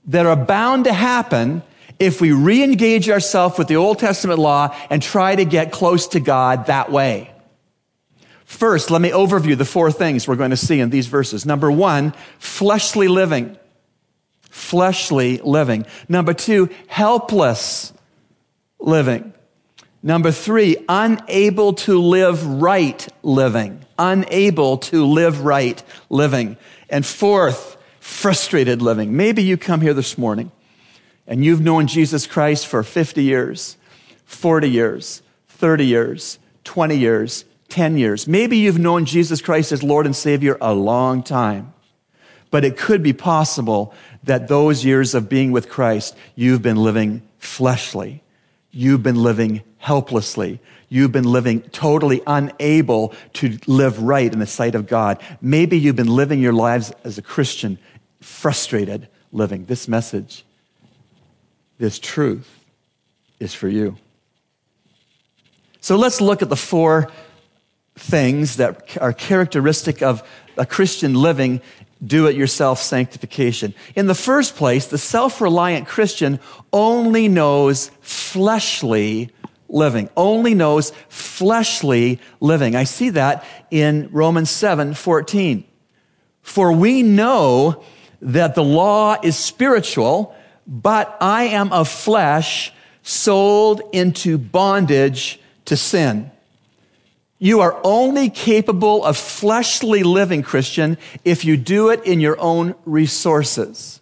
that 0.07 0.25
are 0.25 0.35
bound 0.35 0.83
to 0.83 0.91
happen 0.91 1.63
if 1.97 2.19
we 2.19 2.33
re 2.33 2.61
engage 2.61 3.09
ourselves 3.09 3.57
with 3.57 3.69
the 3.69 3.77
Old 3.77 3.99
Testament 3.99 4.39
law 4.39 4.75
and 4.89 5.01
try 5.01 5.33
to 5.33 5.45
get 5.45 5.71
close 5.71 6.09
to 6.09 6.19
God 6.19 6.65
that 6.65 6.91
way. 6.91 7.31
First, 8.45 8.91
let 8.91 9.01
me 9.01 9.09
overview 9.09 9.57
the 9.57 9.65
four 9.65 9.91
things 9.91 10.27
we're 10.27 10.35
going 10.35 10.51
to 10.51 10.57
see 10.57 10.79
in 10.79 10.91
these 10.91 11.07
verses. 11.07 11.45
Number 11.45 11.71
one, 11.71 12.13
fleshly 12.39 13.07
living. 13.07 13.57
Fleshly 14.49 15.39
living. 15.39 15.85
Number 16.07 16.33
two, 16.33 16.69
helpless 16.87 17.91
living. 18.79 19.33
Number 20.01 20.31
three, 20.31 20.77
unable 20.87 21.73
to 21.73 21.99
live 21.99 22.45
right 22.45 23.07
living. 23.23 23.83
Unable 23.97 24.77
to 24.77 25.05
live 25.05 25.41
right 25.41 25.81
living. 26.09 26.57
And 26.89 27.03
fourth, 27.03 27.75
frustrated 27.99 28.83
living. 28.83 29.17
Maybe 29.17 29.41
you 29.41 29.57
come 29.57 29.81
here 29.81 29.95
this 29.95 30.15
morning 30.15 30.51
and 31.25 31.43
you've 31.43 31.61
known 31.61 31.87
Jesus 31.87 32.27
Christ 32.27 32.67
for 32.67 32.83
50 32.83 33.23
years, 33.23 33.77
40 34.25 34.69
years, 34.69 35.23
30 35.47 35.85
years, 35.87 36.37
20 36.63 36.95
years, 36.95 37.45
10 37.75 37.97
years. 37.97 38.25
Maybe 38.25 38.55
you've 38.55 38.79
known 38.79 39.03
Jesus 39.03 39.41
Christ 39.41 39.73
as 39.73 39.83
Lord 39.83 40.05
and 40.05 40.15
Savior 40.15 40.57
a 40.61 40.73
long 40.73 41.21
time. 41.21 41.73
But 42.49 42.63
it 42.63 42.77
could 42.77 43.03
be 43.03 43.11
possible 43.11 43.93
that 44.23 44.47
those 44.47 44.85
years 44.85 45.13
of 45.13 45.27
being 45.27 45.51
with 45.51 45.67
Christ, 45.67 46.15
you've 46.35 46.61
been 46.61 46.77
living 46.77 47.21
fleshly. 47.37 48.23
You've 48.71 49.03
been 49.03 49.21
living 49.21 49.61
helplessly. 49.77 50.61
You've 50.87 51.11
been 51.11 51.29
living 51.29 51.63
totally 51.63 52.21
unable 52.25 53.13
to 53.33 53.57
live 53.67 54.01
right 54.01 54.31
in 54.31 54.39
the 54.39 54.47
sight 54.47 54.75
of 54.75 54.87
God. 54.87 55.21
Maybe 55.41 55.77
you've 55.77 55.97
been 55.97 56.15
living 56.15 56.39
your 56.39 56.53
lives 56.53 56.93
as 57.03 57.17
a 57.17 57.21
Christian, 57.21 57.77
frustrated 58.21 59.09
living. 59.33 59.65
This 59.65 59.89
message, 59.89 60.45
this 61.77 61.99
truth 61.99 62.49
is 63.41 63.53
for 63.53 63.67
you. 63.67 63.97
So 65.81 65.97
let's 65.97 66.21
look 66.21 66.41
at 66.41 66.47
the 66.47 66.55
four 66.55 67.11
things 67.95 68.57
that 68.57 68.97
are 68.97 69.13
characteristic 69.13 70.01
of 70.01 70.27
a 70.57 70.65
Christian 70.65 71.13
living 71.13 71.61
do 72.05 72.27
it 72.27 72.35
yourself 72.35 72.79
sanctification. 72.79 73.73
In 73.95 74.07
the 74.07 74.15
first 74.15 74.55
place, 74.55 74.87
the 74.87 74.97
self 74.97 75.41
reliant 75.41 75.87
Christian 75.87 76.39
only 76.73 77.27
knows 77.27 77.89
fleshly 78.01 79.31
living, 79.69 80.09
only 80.15 80.53
knows 80.53 80.91
fleshly 81.09 82.19
living. 82.39 82.75
I 82.75 82.83
see 82.83 83.11
that 83.11 83.45
in 83.71 84.09
Romans 84.11 84.49
7 84.49 84.93
14. 84.93 85.63
For 86.41 86.71
we 86.71 87.01
know 87.01 87.83
that 88.21 88.55
the 88.55 88.63
law 88.63 89.17
is 89.23 89.35
spiritual, 89.35 90.35
but 90.67 91.17
I 91.21 91.45
am 91.45 91.71
of 91.71 91.89
flesh, 91.89 92.71
sold 93.03 93.81
into 93.93 94.37
bondage 94.37 95.39
to 95.65 95.75
sin. 95.75 96.31
You 97.45 97.61
are 97.61 97.79
only 97.83 98.31
capable 98.31 99.05
of 99.05 99.17
fleshly 99.17 100.01
living, 100.01 100.41
Christian, 100.41 100.97
if 101.23 101.45
you 101.45 101.57
do 101.57 101.89
it 101.89 102.03
in 102.03 102.19
your 102.19 102.41
own 102.41 102.73
resources. 102.85 104.01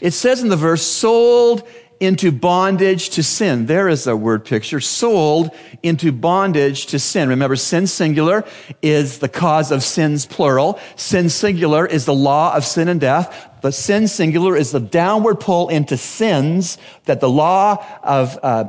It 0.00 0.12
says 0.12 0.40
in 0.40 0.50
the 0.50 0.56
verse, 0.56 0.80
sold 0.80 1.66
into 1.98 2.30
bondage 2.30 3.10
to 3.10 3.24
sin. 3.24 3.66
There 3.66 3.88
is 3.88 4.06
a 4.06 4.14
word 4.14 4.44
picture. 4.44 4.78
Sold 4.78 5.50
into 5.82 6.12
bondage 6.12 6.86
to 6.86 7.00
sin. 7.00 7.28
Remember, 7.30 7.56
sin 7.56 7.88
singular 7.88 8.44
is 8.82 9.18
the 9.18 9.28
cause 9.28 9.72
of 9.72 9.82
sins 9.82 10.24
plural. 10.24 10.78
Sin 10.94 11.28
singular 11.28 11.84
is 11.84 12.04
the 12.04 12.14
law 12.14 12.54
of 12.54 12.64
sin 12.64 12.86
and 12.86 13.00
death. 13.00 13.50
But 13.62 13.74
sin 13.74 14.06
singular 14.06 14.56
is 14.56 14.70
the 14.70 14.78
downward 14.78 15.40
pull 15.40 15.70
into 15.70 15.96
sins 15.96 16.78
that 17.06 17.18
the 17.18 17.28
law 17.28 17.84
of 18.04 18.38
uh, 18.44 18.66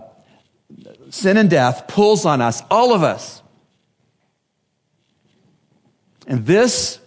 sin 1.11 1.37
and 1.37 1.51
death 1.51 1.87
pulls 1.87 2.25
on 2.25 2.41
us, 2.41 2.63
all 2.71 2.95
of 2.95 3.03
us. 3.03 3.40
And 6.27 6.45
this 6.45 6.99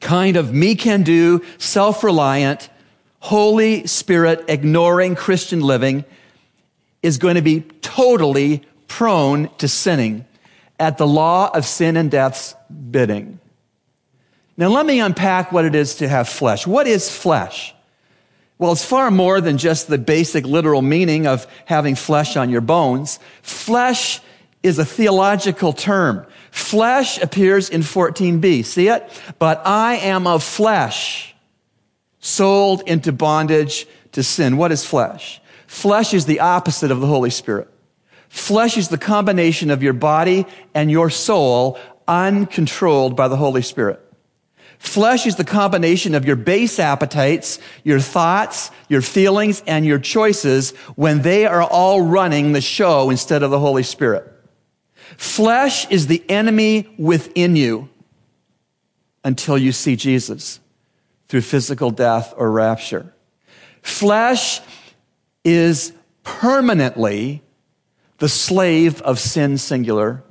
kind 0.00 0.36
of 0.36 0.52
me 0.52 0.74
can 0.74 1.02
do, 1.02 1.42
self 1.58 2.02
reliant, 2.04 2.68
Holy 3.20 3.86
Spirit 3.86 4.44
ignoring 4.48 5.14
Christian 5.14 5.60
living 5.60 6.04
is 7.02 7.18
going 7.18 7.36
to 7.36 7.42
be 7.42 7.60
totally 7.80 8.62
prone 8.88 9.48
to 9.58 9.68
sinning 9.68 10.24
at 10.78 10.98
the 10.98 11.06
law 11.06 11.50
of 11.54 11.64
sin 11.64 11.96
and 11.96 12.10
death's 12.10 12.54
bidding. 12.90 13.38
Now, 14.56 14.68
let 14.68 14.84
me 14.84 15.00
unpack 15.00 15.52
what 15.52 15.64
it 15.64 15.74
is 15.74 15.96
to 15.96 16.08
have 16.08 16.28
flesh. 16.28 16.66
What 16.66 16.86
is 16.86 17.08
flesh? 17.08 17.74
Well, 18.58 18.72
it's 18.72 18.84
far 18.84 19.10
more 19.10 19.40
than 19.40 19.58
just 19.58 19.88
the 19.88 19.98
basic 19.98 20.44
literal 20.44 20.82
meaning 20.82 21.26
of 21.26 21.46
having 21.64 21.94
flesh 21.94 22.36
on 22.36 22.50
your 22.50 22.60
bones. 22.60 23.18
Flesh 23.42 24.20
is 24.62 24.78
a 24.78 24.84
theological 24.84 25.72
term. 25.72 26.26
Flesh 26.52 27.18
appears 27.18 27.70
in 27.70 27.80
14b. 27.80 28.62
See 28.66 28.88
it? 28.88 29.22
But 29.38 29.62
I 29.66 29.96
am 29.96 30.26
of 30.26 30.44
flesh, 30.44 31.34
sold 32.20 32.82
into 32.86 33.10
bondage 33.10 33.86
to 34.12 34.22
sin. 34.22 34.58
What 34.58 34.70
is 34.70 34.84
flesh? 34.84 35.40
Flesh 35.66 36.12
is 36.12 36.26
the 36.26 36.40
opposite 36.40 36.90
of 36.90 37.00
the 37.00 37.06
Holy 37.06 37.30
Spirit. 37.30 37.68
Flesh 38.28 38.76
is 38.76 38.88
the 38.88 38.98
combination 38.98 39.70
of 39.70 39.82
your 39.82 39.94
body 39.94 40.44
and 40.74 40.90
your 40.90 41.08
soul 41.08 41.78
uncontrolled 42.06 43.16
by 43.16 43.28
the 43.28 43.36
Holy 43.36 43.62
Spirit. 43.62 44.00
Flesh 44.78 45.26
is 45.26 45.36
the 45.36 45.44
combination 45.44 46.14
of 46.14 46.26
your 46.26 46.36
base 46.36 46.78
appetites, 46.78 47.60
your 47.82 48.00
thoughts, 48.00 48.70
your 48.90 49.00
feelings, 49.00 49.62
and 49.66 49.86
your 49.86 49.98
choices 49.98 50.72
when 50.96 51.22
they 51.22 51.46
are 51.46 51.62
all 51.62 52.02
running 52.02 52.52
the 52.52 52.60
show 52.60 53.08
instead 53.08 53.42
of 53.42 53.50
the 53.50 53.58
Holy 53.58 53.84
Spirit. 53.84 54.31
Flesh 55.16 55.90
is 55.90 56.06
the 56.06 56.22
enemy 56.28 56.88
within 56.98 57.56
you 57.56 57.88
until 59.24 59.56
you 59.56 59.72
see 59.72 59.96
Jesus 59.96 60.60
through 61.28 61.42
physical 61.42 61.90
death 61.90 62.34
or 62.36 62.50
rapture. 62.50 63.14
Flesh 63.82 64.60
is 65.44 65.92
permanently 66.24 67.42
the 68.18 68.28
slave 68.28 69.00
of 69.02 69.18
sin 69.18 69.58
singular. 69.58 70.22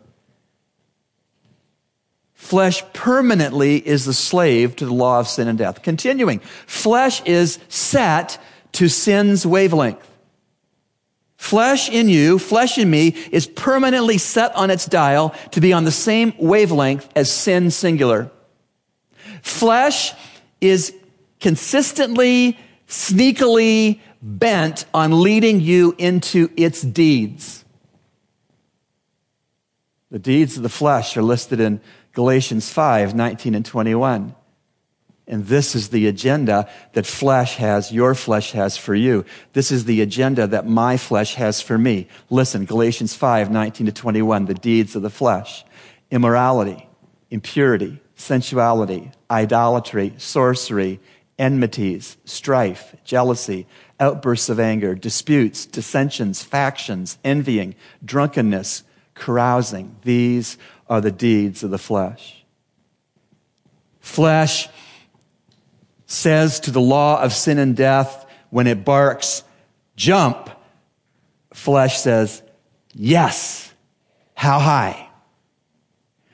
Flesh 2.34 2.84
permanently 2.94 3.78
is 3.78 4.06
the 4.06 4.14
slave 4.14 4.76
to 4.78 4.86
the 4.86 4.94
law 4.94 5.20
of 5.20 5.28
sin 5.28 5.48
and 5.48 5.58
death. 5.58 5.82
Continuing, 5.82 6.40
flesh 6.40 7.22
is 7.26 7.60
set 7.70 8.42
to 8.74 8.88
sin's 8.88 9.46
wavelength. 9.46 10.11
Flesh 11.42 11.90
in 11.90 12.08
you, 12.08 12.38
flesh 12.38 12.78
in 12.78 12.88
me, 12.88 13.08
is 13.32 13.48
permanently 13.48 14.20
set 14.20 14.56
on 14.56 14.70
its 14.70 14.86
dial 14.86 15.34
to 15.50 15.60
be 15.60 15.74
on 15.74 15.86
the 15.86 15.92
same 15.92 16.34
wavelength 16.38 17.10
as 17.16 17.32
sin 17.32 17.72
singular. 17.72 18.30
Flesh 19.42 20.14
is 20.62 20.94
consistently, 21.40 22.60
sneakily 22.88 24.00
bent 24.22 24.86
on 24.94 25.24
leading 25.24 25.60
you 25.60 25.96
into 25.98 26.52
its 26.56 26.84
deeds. 26.84 27.66
The 30.12 30.20
deeds 30.20 30.58
of 30.58 30.64
the 30.64 30.70
flesh 30.70 31.18
are 31.18 31.24
listed 31.24 31.60
in 31.60 31.82
Galatians 32.14 32.70
5 32.72 33.16
19 33.16 33.56
and 33.56 33.66
21. 33.66 34.36
And 35.32 35.46
this 35.46 35.76
is 35.76 35.90
the 35.90 36.08
agenda 36.08 36.70
that 36.92 37.06
flesh 37.06 37.56
has, 37.56 37.90
your 37.90 38.14
flesh 38.16 38.52
has 38.52 38.76
for 38.76 38.94
you. 38.94 39.24
This 39.54 39.72
is 39.72 39.86
the 39.86 40.02
agenda 40.02 40.46
that 40.46 40.68
my 40.68 40.98
flesh 40.98 41.36
has 41.36 41.62
for 41.62 41.78
me. 41.78 42.10
Listen, 42.30 42.66
Galatians 42.66 43.16
5, 43.16 43.50
19 43.50 43.88
to 43.88 43.94
21, 43.94 44.46
the 44.46 44.54
deeds 44.54 44.94
of 44.94 45.04
the 45.04 45.10
flesh. 45.10 45.64
Immorality, 46.12 46.86
impurity, 47.30 48.02
sensuality, 48.16 49.10
idolatry, 49.32 50.14
sorcery, 50.18 51.00
enmities, 51.40 52.18
strife, 52.26 52.94
jealousy, 53.06 53.68
outbursts 54.02 54.50
of 54.50 54.60
anger, 54.60 54.96
disputes, 54.96 55.66
dissensions, 55.66 56.44
factions, 56.44 57.18
envying, 57.24 57.74
drunkenness, 58.04 58.84
carousing. 59.14 59.96
These 60.02 60.58
are 60.90 61.00
the 61.00 61.10
deeds 61.10 61.64
of 61.64 61.72
the 61.72 61.78
flesh. 61.78 62.44
Flesh 64.02 64.68
says 66.12 66.60
to 66.60 66.72
the 66.72 66.82
law 66.82 67.22
of 67.22 67.34
sin 67.34 67.58
and 67.58 67.76
death 67.76 68.26
when 68.50 68.68
it 68.68 68.84
barks, 68.84 69.44
jump, 69.96 70.50
flesh 71.54 72.00
says, 72.00 72.44
yes. 72.94 73.74
How 74.34 74.60
high? 74.60 75.08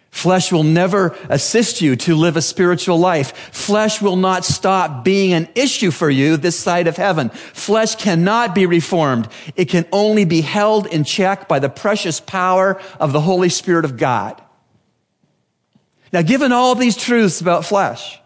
Flesh 0.10 0.52
will 0.52 0.64
never 0.64 1.16
assist 1.30 1.82
you 1.82 1.96
to 1.98 2.16
live 2.16 2.38
a 2.38 2.42
spiritual 2.42 2.98
life. 2.98 3.38
Flesh 3.54 4.02
will 4.02 4.16
not 4.16 4.46
stop 4.46 5.04
being 5.04 5.34
an 5.34 5.48
issue 5.54 5.92
for 5.92 6.10
you 6.10 6.38
this 6.38 6.58
side 6.58 6.88
of 6.88 6.98
heaven. 6.98 7.30
Flesh 7.30 7.96
cannot 7.98 8.56
be 8.56 8.66
reformed. 8.66 9.28
It 9.56 9.66
can 9.66 9.86
only 9.92 10.26
be 10.26 10.42
held 10.42 10.88
in 10.88 11.04
check 11.04 11.48
by 11.48 11.60
the 11.60 11.70
precious 11.70 12.20
power 12.20 12.82
of 13.00 13.12
the 13.12 13.22
Holy 13.22 13.50
Spirit 13.50 13.86
of 13.86 13.98
God. 13.98 14.42
Now, 16.12 16.24
given 16.24 16.52
all 16.52 16.74
these 16.74 16.98
truths 16.98 17.42
about 17.42 17.66
flesh, 17.66 18.20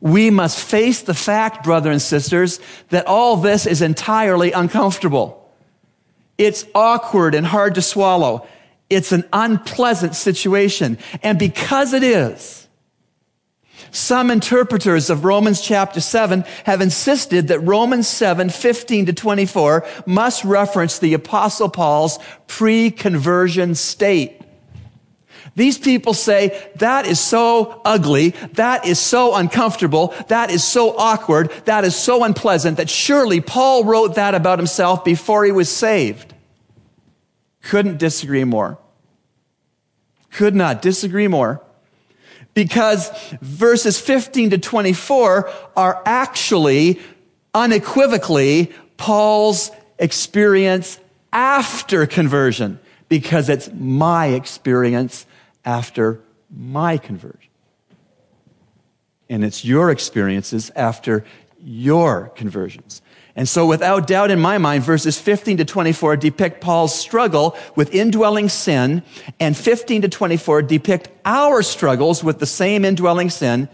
we 0.00 0.30
must 0.30 0.58
face 0.58 1.02
the 1.02 1.14
fact, 1.14 1.64
brother 1.64 1.90
and 1.90 2.00
sisters, 2.00 2.60
that 2.88 3.06
all 3.06 3.36
this 3.36 3.66
is 3.66 3.82
entirely 3.82 4.52
uncomfortable. 4.52 5.36
It's 6.38 6.64
awkward 6.74 7.34
and 7.34 7.46
hard 7.46 7.74
to 7.74 7.82
swallow. 7.82 8.46
It's 8.88 9.12
an 9.12 9.24
unpleasant 9.32 10.14
situation. 10.14 10.98
And 11.22 11.38
because 11.38 11.92
it 11.92 12.02
is, 12.02 12.66
some 13.90 14.30
interpreters 14.30 15.10
of 15.10 15.24
Romans 15.24 15.60
chapter 15.60 16.00
7 16.00 16.44
have 16.64 16.80
insisted 16.80 17.48
that 17.48 17.60
Romans 17.60 18.08
7, 18.08 18.48
15 18.48 19.06
to 19.06 19.12
24 19.12 19.86
must 20.06 20.44
reference 20.44 20.98
the 20.98 21.14
apostle 21.14 21.68
Paul's 21.68 22.18
pre-conversion 22.46 23.74
state. 23.74 24.40
These 25.56 25.78
people 25.78 26.14
say 26.14 26.70
that 26.76 27.06
is 27.06 27.18
so 27.18 27.80
ugly, 27.84 28.30
that 28.54 28.86
is 28.86 28.98
so 28.98 29.34
uncomfortable, 29.34 30.14
that 30.28 30.50
is 30.50 30.64
so 30.64 30.96
awkward, 30.96 31.50
that 31.64 31.84
is 31.84 31.96
so 31.96 32.24
unpleasant 32.24 32.76
that 32.76 32.88
surely 32.88 33.40
Paul 33.40 33.84
wrote 33.84 34.14
that 34.14 34.34
about 34.34 34.58
himself 34.58 35.04
before 35.04 35.44
he 35.44 35.52
was 35.52 35.68
saved. 35.68 36.34
Couldn't 37.62 37.98
disagree 37.98 38.44
more. 38.44 38.78
Could 40.30 40.54
not 40.54 40.82
disagree 40.82 41.28
more. 41.28 41.60
Because 42.54 43.10
verses 43.40 44.00
15 44.00 44.50
to 44.50 44.58
24 44.58 45.50
are 45.76 46.02
actually 46.04 47.00
unequivocally 47.54 48.72
Paul's 48.96 49.70
experience 49.98 50.98
after 51.32 52.06
conversion 52.06 52.80
because 53.08 53.48
it's 53.48 53.70
my 53.72 54.26
experience 54.26 55.26
after 55.64 56.20
my 56.50 56.98
conversion. 56.98 57.50
And 59.28 59.44
it's 59.44 59.64
your 59.64 59.90
experiences 59.90 60.70
after 60.74 61.24
your 61.62 62.30
conversions. 62.30 63.02
And 63.36 63.48
so, 63.48 63.64
without 63.64 64.06
doubt 64.06 64.30
in 64.30 64.40
my 64.40 64.58
mind, 64.58 64.82
verses 64.82 65.18
15 65.18 65.58
to 65.58 65.64
24 65.64 66.16
depict 66.16 66.60
Paul's 66.60 66.94
struggle 66.94 67.56
with 67.76 67.94
indwelling 67.94 68.48
sin, 68.48 69.02
and 69.38 69.56
15 69.56 70.02
to 70.02 70.08
24 70.08 70.62
depict 70.62 71.08
our 71.24 71.62
struggles 71.62 72.24
with 72.24 72.40
the 72.40 72.46
same 72.46 72.84
indwelling 72.84 73.30
sin 73.30 73.68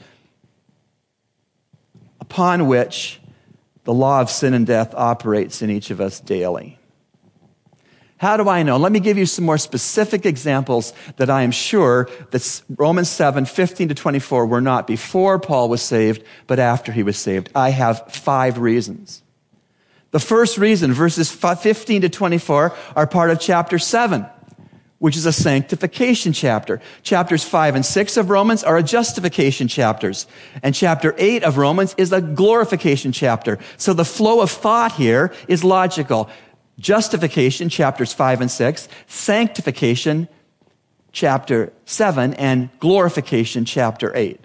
upon 2.20 2.66
which 2.66 3.20
the 3.84 3.94
law 3.94 4.20
of 4.20 4.30
sin 4.30 4.52
and 4.52 4.66
death 4.66 4.94
operates 4.94 5.62
in 5.62 5.70
each 5.70 5.90
of 5.90 6.00
us 6.00 6.20
daily. 6.20 6.78
How 8.18 8.38
do 8.38 8.48
I 8.48 8.62
know? 8.62 8.78
Let 8.78 8.92
me 8.92 9.00
give 9.00 9.18
you 9.18 9.26
some 9.26 9.44
more 9.44 9.58
specific 9.58 10.24
examples 10.24 10.94
that 11.16 11.28
I 11.28 11.42
am 11.42 11.50
sure 11.50 12.08
that 12.30 12.62
Romans 12.76 13.10
7, 13.10 13.44
15 13.44 13.88
to 13.88 13.94
24 13.94 14.46
were 14.46 14.62
not 14.62 14.86
before 14.86 15.38
Paul 15.38 15.68
was 15.68 15.82
saved, 15.82 16.22
but 16.46 16.58
after 16.58 16.92
he 16.92 17.02
was 17.02 17.18
saved. 17.18 17.50
I 17.54 17.70
have 17.70 18.10
five 18.10 18.58
reasons. 18.58 19.22
The 20.12 20.20
first 20.20 20.56
reason, 20.56 20.94
verses 20.94 21.30
15 21.30 22.02
to 22.02 22.08
24, 22.08 22.74
are 22.94 23.06
part 23.06 23.30
of 23.30 23.38
chapter 23.38 23.78
7, 23.78 24.24
which 24.98 25.14
is 25.14 25.26
a 25.26 25.32
sanctification 25.32 26.32
chapter. 26.32 26.80
Chapters 27.02 27.44
5 27.44 27.74
and 27.74 27.84
6 27.84 28.16
of 28.16 28.30
Romans 28.30 28.64
are 28.64 28.78
a 28.78 28.82
justification 28.82 29.68
chapters. 29.68 30.26
And 30.62 30.74
chapter 30.74 31.14
8 31.18 31.44
of 31.44 31.58
Romans 31.58 31.94
is 31.98 32.12
a 32.12 32.22
glorification 32.22 33.12
chapter. 33.12 33.58
So 33.76 33.92
the 33.92 34.06
flow 34.06 34.40
of 34.40 34.50
thought 34.50 34.92
here 34.92 35.34
is 35.48 35.62
logical. 35.62 36.30
Justification, 36.78 37.68
chapters 37.68 38.12
5 38.12 38.42
and 38.42 38.50
6, 38.50 38.88
sanctification, 39.06 40.28
chapter 41.12 41.72
7, 41.86 42.34
and 42.34 42.68
glorification, 42.80 43.64
chapter 43.64 44.14
8. 44.14 44.40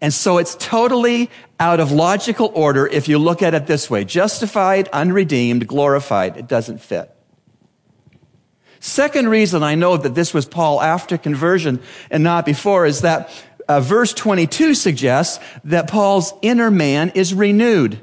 And 0.00 0.12
so 0.12 0.38
it's 0.38 0.54
totally 0.56 1.30
out 1.58 1.80
of 1.80 1.90
logical 1.92 2.50
order 2.54 2.86
if 2.86 3.08
you 3.08 3.18
look 3.18 3.42
at 3.42 3.54
it 3.54 3.66
this 3.66 3.88
way 3.88 4.04
justified, 4.04 4.88
unredeemed, 4.88 5.66
glorified. 5.66 6.36
It 6.36 6.46
doesn't 6.46 6.80
fit. 6.80 7.10
Second 8.80 9.28
reason 9.28 9.62
I 9.62 9.74
know 9.74 9.96
that 9.96 10.14
this 10.14 10.34
was 10.34 10.46
Paul 10.46 10.80
after 10.80 11.16
conversion 11.18 11.80
and 12.10 12.22
not 12.22 12.44
before 12.44 12.86
is 12.86 13.00
that 13.00 13.30
uh, 13.68 13.80
verse 13.80 14.12
22 14.12 14.74
suggests 14.74 15.42
that 15.64 15.88
Paul's 15.88 16.32
inner 16.42 16.70
man 16.70 17.10
is 17.14 17.34
renewed. 17.34 17.98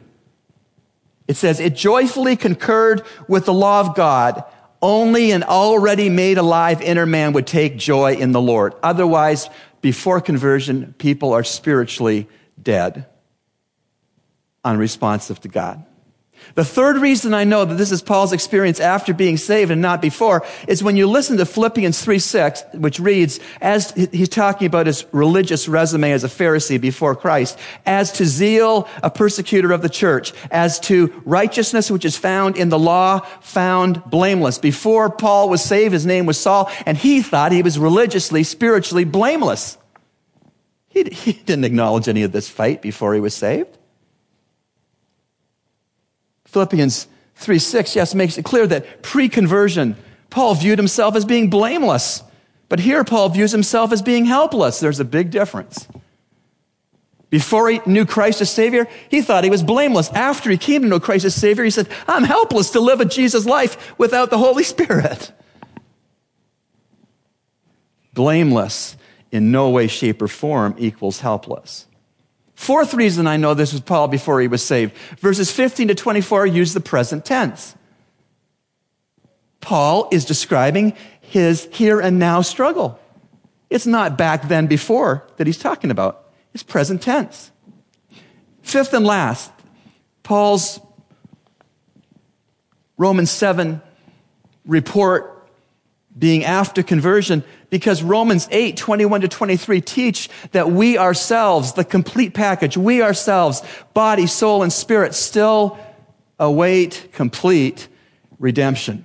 It 1.27 1.37
says, 1.37 1.59
it 1.59 1.75
joyfully 1.75 2.35
concurred 2.35 3.03
with 3.27 3.45
the 3.45 3.53
law 3.53 3.79
of 3.79 3.95
God. 3.95 4.43
Only 4.81 5.31
an 5.31 5.43
already 5.43 6.09
made 6.09 6.37
alive 6.37 6.81
inner 6.81 7.05
man 7.05 7.33
would 7.33 7.47
take 7.47 7.77
joy 7.77 8.15
in 8.15 8.33
the 8.33 8.41
Lord. 8.41 8.73
Otherwise, 8.83 9.49
before 9.81 10.19
conversion, 10.19 10.93
people 10.97 11.33
are 11.33 11.43
spiritually 11.43 12.27
dead, 12.61 13.05
unresponsive 14.65 15.39
to 15.41 15.47
God. 15.47 15.85
The 16.55 16.63
third 16.63 16.97
reason 16.97 17.33
I 17.33 17.43
know 17.43 17.65
that 17.65 17.75
this 17.75 17.91
is 17.91 18.01
Paul's 18.01 18.31
experience 18.31 18.79
after 18.79 19.13
being 19.13 19.37
saved 19.37 19.71
and 19.71 19.81
not 19.81 20.01
before 20.01 20.45
is 20.67 20.83
when 20.83 20.95
you 20.95 21.07
listen 21.07 21.37
to 21.37 21.45
Philippians 21.45 22.01
3 22.03 22.19
6, 22.19 22.63
which 22.75 22.99
reads, 22.99 23.39
as 23.61 23.91
he's 23.91 24.29
talking 24.29 24.67
about 24.67 24.85
his 24.85 25.05
religious 25.11 25.67
resume 25.67 26.11
as 26.11 26.23
a 26.23 26.27
Pharisee 26.27 26.79
before 26.79 27.15
Christ, 27.15 27.57
as 27.85 28.11
to 28.13 28.25
zeal, 28.25 28.87
a 29.01 29.09
persecutor 29.09 29.71
of 29.71 29.81
the 29.81 29.89
church, 29.89 30.33
as 30.51 30.79
to 30.81 31.13
righteousness 31.25 31.89
which 31.89 32.05
is 32.05 32.17
found 32.17 32.55
in 32.55 32.69
the 32.69 32.79
law, 32.79 33.21
found 33.41 34.03
blameless. 34.05 34.59
Before 34.59 35.09
Paul 35.09 35.49
was 35.49 35.63
saved, 35.63 35.93
his 35.93 36.05
name 36.05 36.25
was 36.25 36.39
Saul, 36.39 36.71
and 36.85 36.97
he 36.97 37.21
thought 37.21 37.51
he 37.51 37.63
was 37.63 37.79
religiously, 37.79 38.43
spiritually 38.43 39.05
blameless. 39.05 39.77
He, 40.87 41.03
he 41.05 41.33
didn't 41.33 41.65
acknowledge 41.65 42.07
any 42.07 42.21
of 42.21 42.31
this 42.31 42.47
fight 42.47 42.81
before 42.81 43.15
he 43.15 43.19
was 43.19 43.33
saved. 43.33 43.77
Philippians 46.53 47.07
3 47.35 47.59
6, 47.59 47.95
yes, 47.95 48.13
makes 48.13 48.37
it 48.37 48.45
clear 48.45 48.67
that 48.67 49.01
pre 49.01 49.27
conversion, 49.27 49.95
Paul 50.29 50.55
viewed 50.55 50.79
himself 50.79 51.15
as 51.15 51.25
being 51.25 51.49
blameless. 51.49 52.23
But 52.69 52.79
here, 52.79 53.03
Paul 53.03 53.29
views 53.29 53.51
himself 53.51 53.91
as 53.91 54.01
being 54.01 54.25
helpless. 54.25 54.79
There's 54.79 54.99
a 54.99 55.05
big 55.05 55.31
difference. 55.31 55.87
Before 57.29 57.67
he 57.67 57.81
knew 57.87 58.05
Christ 58.05 58.41
as 58.41 58.51
Savior, 58.51 58.87
he 59.09 59.23
thought 59.23 59.43
he 59.43 59.49
was 59.49 59.63
blameless. 59.63 60.09
After 60.11 60.51
he 60.51 60.57
came 60.57 60.83
to 60.83 60.87
know 60.87 60.99
Christ 60.99 61.25
as 61.25 61.33
Savior, 61.33 61.63
he 61.63 61.71
said, 61.71 61.89
I'm 62.07 62.23
helpless 62.23 62.69
to 62.71 62.79
live 62.79 63.01
a 63.01 63.05
Jesus 63.05 63.47
life 63.47 63.97
without 63.97 64.29
the 64.29 64.37
Holy 64.37 64.63
Spirit. 64.63 65.31
Blameless 68.13 68.95
in 69.31 69.51
no 69.51 69.71
way, 69.71 69.87
shape, 69.87 70.21
or 70.21 70.27
form 70.27 70.75
equals 70.77 71.21
helpless. 71.21 71.87
Fourth 72.63 72.93
reason 72.93 73.27
I 73.27 73.35
know 73.35 73.53
this 73.53 73.73
was 73.73 73.81
Paul 73.81 74.07
before 74.07 74.39
he 74.39 74.47
was 74.47 74.63
saved. 74.63 74.95
Verses 75.19 75.51
15 75.51 75.89
to 75.89 75.95
24 75.95 76.47
use 76.47 76.73
the 76.73 76.79
present 76.79 77.25
tense. 77.25 77.75
Paul 79.59 80.07
is 80.13 80.23
describing 80.23 80.93
his 81.19 81.67
here 81.73 81.99
and 81.99 82.19
now 82.19 82.39
struggle. 82.39 82.97
It's 83.69 83.85
not 83.85 84.17
back 84.17 84.47
then 84.47 84.67
before 84.67 85.27
that 85.35 85.45
he's 85.45 85.57
talking 85.57 85.91
about. 85.91 86.29
It's 86.53 86.63
present 86.63 87.01
tense. 87.01 87.51
Fifth 88.61 88.93
and 88.93 89.05
last, 89.05 89.51
Paul's 90.23 90.79
Romans 92.97 93.29
7 93.29 93.81
report 94.65 95.49
being 96.17 96.45
after 96.45 96.81
conversion 96.81 97.43
because 97.73 98.03
Romans 98.03 98.47
8, 98.51 98.77
21 98.77 99.21
to 99.21 99.27
23 99.27 99.81
teach 99.81 100.29
that 100.51 100.69
we 100.69 100.99
ourselves, 100.99 101.73
the 101.73 101.83
complete 101.83 102.35
package, 102.35 102.77
we 102.77 103.01
ourselves, 103.01 103.63
body, 103.95 104.27
soul, 104.27 104.61
and 104.61 104.71
spirit, 104.71 105.15
still 105.15 105.79
await 106.37 107.09
complete 107.13 107.87
redemption. 108.37 109.03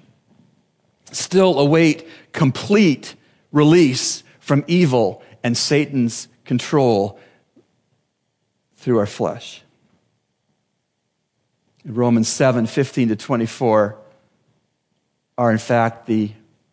Still 1.13 1.59
await 1.59 2.07
complete 2.33 3.15
release 3.53 4.23
from 4.39 4.63
evil 4.67 5.23
and 5.43 5.57
Satan's 5.57 6.29
control 6.45 7.19
through 8.77 8.99
our 8.99 9.07
flesh. 9.07 9.63
Romans 11.87 12.29
7, 12.29 12.67
15 12.67 13.09
to 13.09 13.17
24 13.17 13.97
are 15.39 15.51
in 15.51 15.57
fact 15.57 16.05
the 16.05 16.33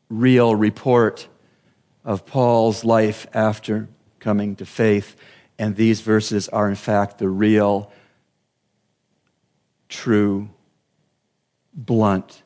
real 0.10 0.54
report 0.58 1.30
of 2.06 2.26
Paul's 2.26 2.86
life 2.86 3.28
after 3.34 3.90
coming 4.20 4.56
to 4.58 4.66
faith. 4.66 5.16
And 5.58 5.76
these 5.76 6.02
verses 6.02 6.48
are, 6.50 6.70
in 6.70 6.76
fact, 6.76 7.18
the 7.18 7.28
real, 7.28 7.92
true, 9.90 10.50
blunt 11.74 12.44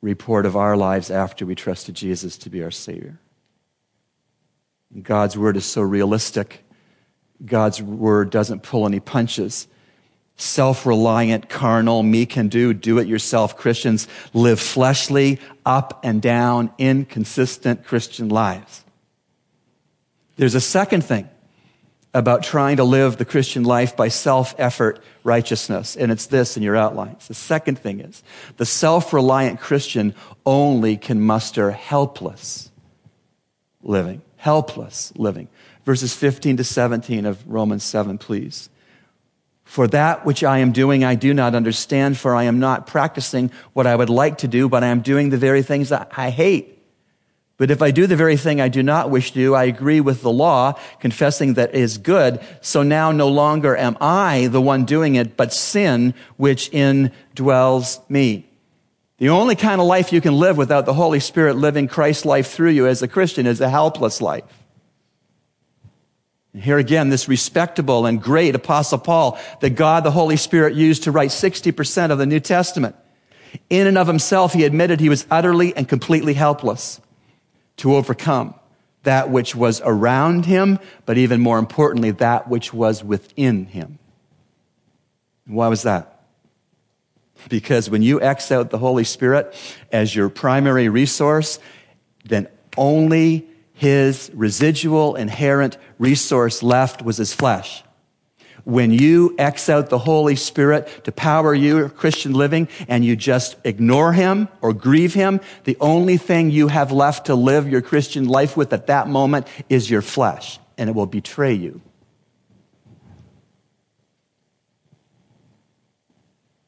report 0.00 0.46
of 0.46 0.56
our 0.56 0.76
lives 0.76 1.10
after 1.10 1.44
we 1.44 1.54
trusted 1.54 1.94
Jesus 1.94 2.38
to 2.38 2.50
be 2.50 2.62
our 2.62 2.70
Savior. 2.70 3.20
God's 5.02 5.36
Word 5.36 5.56
is 5.56 5.64
so 5.64 5.82
realistic. 5.82 6.64
God's 7.44 7.82
Word 7.82 8.30
doesn't 8.30 8.62
pull 8.62 8.86
any 8.86 8.98
punches. 8.98 9.68
Self 10.40 10.86
reliant, 10.86 11.50
carnal, 11.50 12.02
me 12.02 12.24
can 12.24 12.48
do, 12.48 12.72
do 12.72 12.96
it 12.96 13.06
yourself 13.06 13.58
Christians 13.58 14.08
live 14.32 14.58
fleshly, 14.58 15.38
up 15.66 16.00
and 16.02 16.22
down, 16.22 16.72
inconsistent 16.78 17.84
Christian 17.84 18.30
lives. 18.30 18.82
There's 20.36 20.54
a 20.54 20.60
second 20.60 21.04
thing 21.04 21.28
about 22.14 22.42
trying 22.42 22.78
to 22.78 22.84
live 22.84 23.18
the 23.18 23.26
Christian 23.26 23.64
life 23.64 23.94
by 23.94 24.08
self 24.08 24.54
effort 24.56 25.02
righteousness, 25.24 25.94
and 25.94 26.10
it's 26.10 26.24
this 26.24 26.56
in 26.56 26.62
your 26.62 26.74
outlines. 26.74 27.28
The 27.28 27.34
second 27.34 27.78
thing 27.78 28.00
is 28.00 28.22
the 28.56 28.64
self 28.64 29.12
reliant 29.12 29.60
Christian 29.60 30.14
only 30.46 30.96
can 30.96 31.20
muster 31.20 31.70
helpless 31.70 32.70
living. 33.82 34.22
Helpless 34.38 35.12
living. 35.16 35.48
Verses 35.84 36.14
15 36.14 36.56
to 36.56 36.64
17 36.64 37.26
of 37.26 37.46
Romans 37.46 37.84
7, 37.84 38.16
please. 38.16 38.70
For 39.70 39.86
that 39.86 40.26
which 40.26 40.42
I 40.42 40.58
am 40.58 40.72
doing, 40.72 41.04
I 41.04 41.14
do 41.14 41.32
not 41.32 41.54
understand, 41.54 42.18
for 42.18 42.34
I 42.34 42.42
am 42.42 42.58
not 42.58 42.88
practicing 42.88 43.52
what 43.72 43.86
I 43.86 43.94
would 43.94 44.10
like 44.10 44.38
to 44.38 44.48
do, 44.48 44.68
but 44.68 44.82
I 44.82 44.88
am 44.88 45.00
doing 45.00 45.30
the 45.30 45.36
very 45.36 45.62
things 45.62 45.90
that 45.90 46.10
I 46.16 46.30
hate. 46.30 46.76
But 47.56 47.70
if 47.70 47.80
I 47.80 47.92
do 47.92 48.08
the 48.08 48.16
very 48.16 48.36
thing 48.36 48.60
I 48.60 48.68
do 48.68 48.82
not 48.82 49.10
wish 49.10 49.30
to 49.30 49.38
do, 49.38 49.54
I 49.54 49.66
agree 49.66 50.00
with 50.00 50.22
the 50.22 50.32
law, 50.32 50.72
confessing 50.98 51.54
that 51.54 51.68
it 51.68 51.76
is 51.76 51.98
good. 51.98 52.40
So 52.60 52.82
now 52.82 53.12
no 53.12 53.28
longer 53.28 53.76
am 53.76 53.96
I 54.00 54.48
the 54.48 54.60
one 54.60 54.86
doing 54.86 55.14
it, 55.14 55.36
but 55.36 55.52
sin 55.52 56.14
which 56.36 56.72
indwells 56.72 58.00
me. 58.10 58.48
The 59.18 59.28
only 59.28 59.54
kind 59.54 59.80
of 59.80 59.86
life 59.86 60.12
you 60.12 60.20
can 60.20 60.34
live 60.34 60.56
without 60.56 60.84
the 60.84 60.94
Holy 60.94 61.20
Spirit 61.20 61.54
living 61.54 61.86
Christ's 61.86 62.24
life 62.24 62.50
through 62.50 62.70
you 62.70 62.88
as 62.88 63.02
a 63.02 63.08
Christian 63.08 63.46
is 63.46 63.60
a 63.60 63.70
helpless 63.70 64.20
life. 64.20 64.42
Here 66.54 66.78
again, 66.78 67.10
this 67.10 67.28
respectable 67.28 68.06
and 68.06 68.20
great 68.20 68.54
Apostle 68.54 68.98
Paul 68.98 69.38
that 69.60 69.70
God 69.70 70.02
the 70.02 70.10
Holy 70.10 70.36
Spirit 70.36 70.74
used 70.74 71.04
to 71.04 71.12
write 71.12 71.30
60% 71.30 72.10
of 72.10 72.18
the 72.18 72.26
New 72.26 72.40
Testament. 72.40 72.96
In 73.68 73.86
and 73.86 73.96
of 73.96 74.06
himself, 74.06 74.52
he 74.52 74.64
admitted 74.64 75.00
he 75.00 75.08
was 75.08 75.26
utterly 75.30 75.76
and 75.76 75.88
completely 75.88 76.34
helpless 76.34 77.00
to 77.78 77.94
overcome 77.94 78.54
that 79.02 79.30
which 79.30 79.54
was 79.54 79.80
around 79.84 80.44
him, 80.44 80.78
but 81.06 81.16
even 81.16 81.40
more 81.40 81.58
importantly, 81.58 82.10
that 82.10 82.48
which 82.48 82.74
was 82.74 83.02
within 83.02 83.66
him. 83.66 83.98
Why 85.46 85.68
was 85.68 85.82
that? 85.82 86.26
Because 87.48 87.88
when 87.88 88.02
you 88.02 88.20
X 88.20 88.52
out 88.52 88.70
the 88.70 88.78
Holy 88.78 89.04
Spirit 89.04 89.54
as 89.90 90.14
your 90.14 90.28
primary 90.28 90.88
resource, 90.88 91.58
then 92.24 92.48
only 92.76 93.48
his 93.80 94.30
residual 94.34 95.16
inherent 95.16 95.78
resource 95.98 96.62
left 96.62 97.00
was 97.00 97.16
his 97.16 97.32
flesh. 97.32 97.82
When 98.64 98.92
you 98.92 99.34
X 99.38 99.70
out 99.70 99.88
the 99.88 99.96
Holy 99.96 100.36
Spirit 100.36 101.04
to 101.04 101.12
power 101.12 101.54
your 101.54 101.88
Christian 101.88 102.34
living 102.34 102.68
and 102.88 103.02
you 103.06 103.16
just 103.16 103.56
ignore 103.64 104.12
him 104.12 104.48
or 104.60 104.74
grieve 104.74 105.14
him, 105.14 105.40
the 105.64 105.78
only 105.80 106.18
thing 106.18 106.50
you 106.50 106.68
have 106.68 106.92
left 106.92 107.24
to 107.26 107.34
live 107.34 107.70
your 107.70 107.80
Christian 107.80 108.28
life 108.28 108.54
with 108.54 108.74
at 108.74 108.88
that 108.88 109.08
moment 109.08 109.46
is 109.70 109.88
your 109.88 110.02
flesh, 110.02 110.58
and 110.76 110.90
it 110.90 110.92
will 110.92 111.06
betray 111.06 111.54
you. 111.54 111.80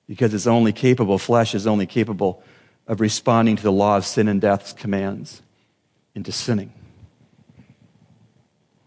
Because 0.08 0.32
it's 0.32 0.46
only 0.46 0.72
capable, 0.72 1.18
flesh 1.18 1.54
is 1.54 1.66
only 1.66 1.84
capable 1.84 2.42
of 2.86 3.02
responding 3.02 3.56
to 3.56 3.62
the 3.62 3.70
law 3.70 3.98
of 3.98 4.06
sin 4.06 4.28
and 4.28 4.40
death's 4.40 4.72
commands 4.72 5.42
into 6.14 6.32
sinning 6.32 6.72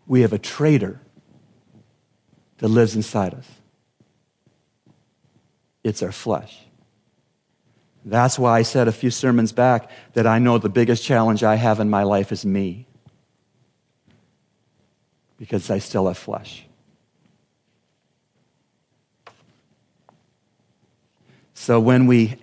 we 0.08 0.22
have 0.22 0.34
a 0.34 0.40
traitor 0.40 1.02
that 2.58 2.68
lives 2.68 2.96
inside 2.96 3.34
us. 3.34 3.48
It's 5.84 6.02
our 6.02 6.12
flesh. 6.12 6.58
That's 8.04 8.38
why 8.38 8.60
I 8.60 8.62
said 8.62 8.88
a 8.88 8.92
few 8.92 9.10
sermons 9.10 9.52
back 9.52 9.90
that 10.14 10.28
I 10.28 10.40
know 10.40 10.58
the 10.58 10.70
biggest 10.70 11.04
challenge 11.04 11.44
I 11.44 11.56
have 11.56 11.80
in 11.80 11.90
my 11.90 12.04
life 12.04 12.32
is 12.32 12.46
me. 12.46 12.88
Because 15.38 15.70
I 15.70 15.80
still 15.80 16.08
have 16.08 16.18
flesh. 16.18 16.66
So 21.56 21.80
when 21.80 22.06
we 22.06 22.38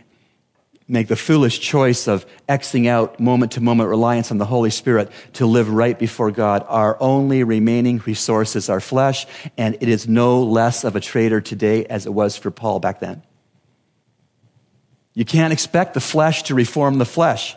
make 0.88 1.08
the 1.08 1.16
foolish 1.16 1.60
choice 1.60 2.08
of 2.08 2.26
Xing 2.48 2.86
out 2.86 3.18
moment 3.20 3.52
to 3.52 3.60
moment 3.60 3.88
reliance 3.88 4.30
on 4.30 4.38
the 4.38 4.44
Holy 4.44 4.70
Spirit 4.70 5.10
to 5.34 5.46
live 5.46 5.68
right 5.68 5.98
before 5.98 6.30
God. 6.30 6.64
Our 6.68 6.96
only 7.00 7.44
remaining 7.44 7.98
resource 8.04 8.56
is 8.56 8.68
our 8.68 8.80
flesh, 8.80 9.26
and 9.56 9.76
it 9.80 9.88
is 9.88 10.08
no 10.08 10.42
less 10.42 10.84
of 10.84 10.96
a 10.96 11.00
traitor 11.00 11.40
today 11.40 11.84
as 11.86 12.06
it 12.06 12.12
was 12.12 12.36
for 12.36 12.50
Paul 12.50 12.80
back 12.80 13.00
then. 13.00 13.22
You 15.14 15.24
can't 15.24 15.52
expect 15.52 15.94
the 15.94 16.00
flesh 16.00 16.44
to 16.44 16.54
reform 16.54 16.98
the 16.98 17.04
flesh. 17.04 17.56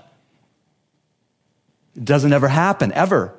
It 1.95 2.03
doesn't 2.03 2.33
ever 2.33 2.47
happen, 2.47 2.91
ever. 2.91 3.33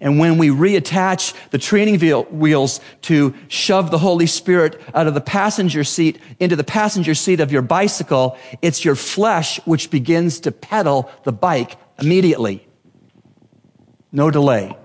And 0.00 0.18
when 0.18 0.36
we 0.36 0.48
reattach 0.48 1.34
the 1.50 1.58
training 1.58 1.98
wheels 2.30 2.80
to 3.02 3.34
shove 3.48 3.90
the 3.90 3.98
Holy 3.98 4.26
Spirit 4.26 4.80
out 4.94 5.06
of 5.06 5.14
the 5.14 5.20
passenger 5.20 5.84
seat 5.84 6.20
into 6.38 6.56
the 6.56 6.64
passenger 6.64 7.14
seat 7.14 7.40
of 7.40 7.50
your 7.50 7.62
bicycle, 7.62 8.36
it's 8.60 8.84
your 8.84 8.94
flesh 8.94 9.58
which 9.64 9.90
begins 9.90 10.40
to 10.40 10.52
pedal 10.52 11.10
the 11.24 11.32
bike 11.32 11.76
immediately. 11.98 12.66
No 14.12 14.30
delay. 14.30 14.76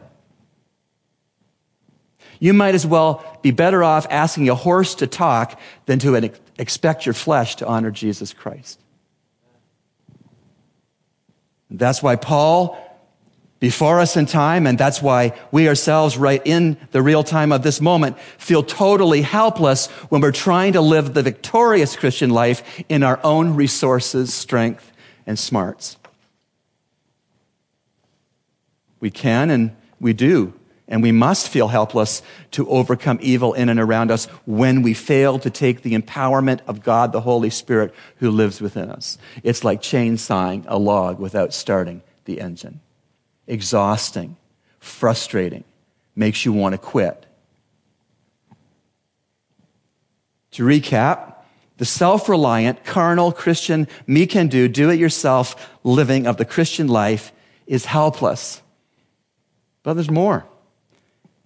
You 2.39 2.53
might 2.53 2.73
as 2.73 2.87
well 2.87 3.39
be 3.43 3.51
better 3.51 3.83
off 3.83 4.07
asking 4.09 4.49
a 4.49 4.55
horse 4.55 4.95
to 4.95 5.07
talk 5.07 5.59
than 5.85 5.99
to 5.99 6.31
expect 6.57 7.05
your 7.05 7.13
flesh 7.13 7.57
to 7.57 7.67
honor 7.67 7.91
Jesus 7.91 8.33
Christ. 8.33 8.79
That's 11.69 12.01
why 12.01 12.15
Paul 12.15 12.77
before 13.61 13.99
us 13.99 14.17
in 14.17 14.25
time, 14.25 14.65
and 14.65 14.75
that's 14.75 15.03
why 15.03 15.39
we 15.51 15.69
ourselves, 15.69 16.17
right 16.17 16.41
in 16.43 16.75
the 16.91 17.01
real 17.01 17.23
time 17.23 17.51
of 17.51 17.61
this 17.61 17.79
moment, 17.79 18.19
feel 18.19 18.63
totally 18.63 19.21
helpless 19.21 19.85
when 20.09 20.19
we're 20.19 20.31
trying 20.31 20.73
to 20.73 20.81
live 20.81 21.13
the 21.13 21.21
victorious 21.21 21.95
Christian 21.95 22.31
life 22.31 22.83
in 22.89 23.03
our 23.03 23.19
own 23.23 23.55
resources, 23.55 24.33
strength, 24.33 24.91
and 25.27 25.37
smarts. 25.37 25.95
We 28.99 29.11
can 29.11 29.51
and 29.51 29.75
we 29.99 30.13
do, 30.13 30.53
and 30.87 31.03
we 31.03 31.11
must 31.11 31.47
feel 31.47 31.67
helpless 31.67 32.23
to 32.51 32.67
overcome 32.67 33.19
evil 33.21 33.53
in 33.53 33.69
and 33.69 33.79
around 33.79 34.09
us 34.09 34.25
when 34.47 34.81
we 34.81 34.95
fail 34.95 35.37
to 35.37 35.51
take 35.51 35.83
the 35.83 35.93
empowerment 35.93 36.61
of 36.65 36.81
God, 36.81 37.11
the 37.11 37.21
Holy 37.21 37.51
Spirit, 37.51 37.93
who 38.15 38.31
lives 38.31 38.59
within 38.59 38.89
us. 38.89 39.19
It's 39.43 39.63
like 39.63 39.83
chainsawing 39.83 40.65
a 40.67 40.79
log 40.79 41.19
without 41.19 41.53
starting 41.53 42.01
the 42.25 42.41
engine 42.41 42.79
exhausting, 43.51 44.37
frustrating, 44.79 45.65
makes 46.15 46.45
you 46.45 46.53
want 46.53 46.73
to 46.73 46.77
quit. 46.77 47.25
To 50.51 50.63
recap, 50.63 51.35
the 51.77 51.85
self 51.85 52.29
reliant, 52.29 52.83
carnal 52.85 53.31
Christian, 53.31 53.87
me 54.07 54.25
can 54.25 54.47
do, 54.47 54.67
do 54.67 54.89
it 54.89 54.99
yourself 54.99 55.77
living 55.83 56.27
of 56.27 56.37
the 56.37 56.45
Christian 56.45 56.87
life 56.87 57.31
is 57.67 57.85
helpless. 57.85 58.61
But 59.83 59.93
there's 59.93 60.09
more. 60.09 60.45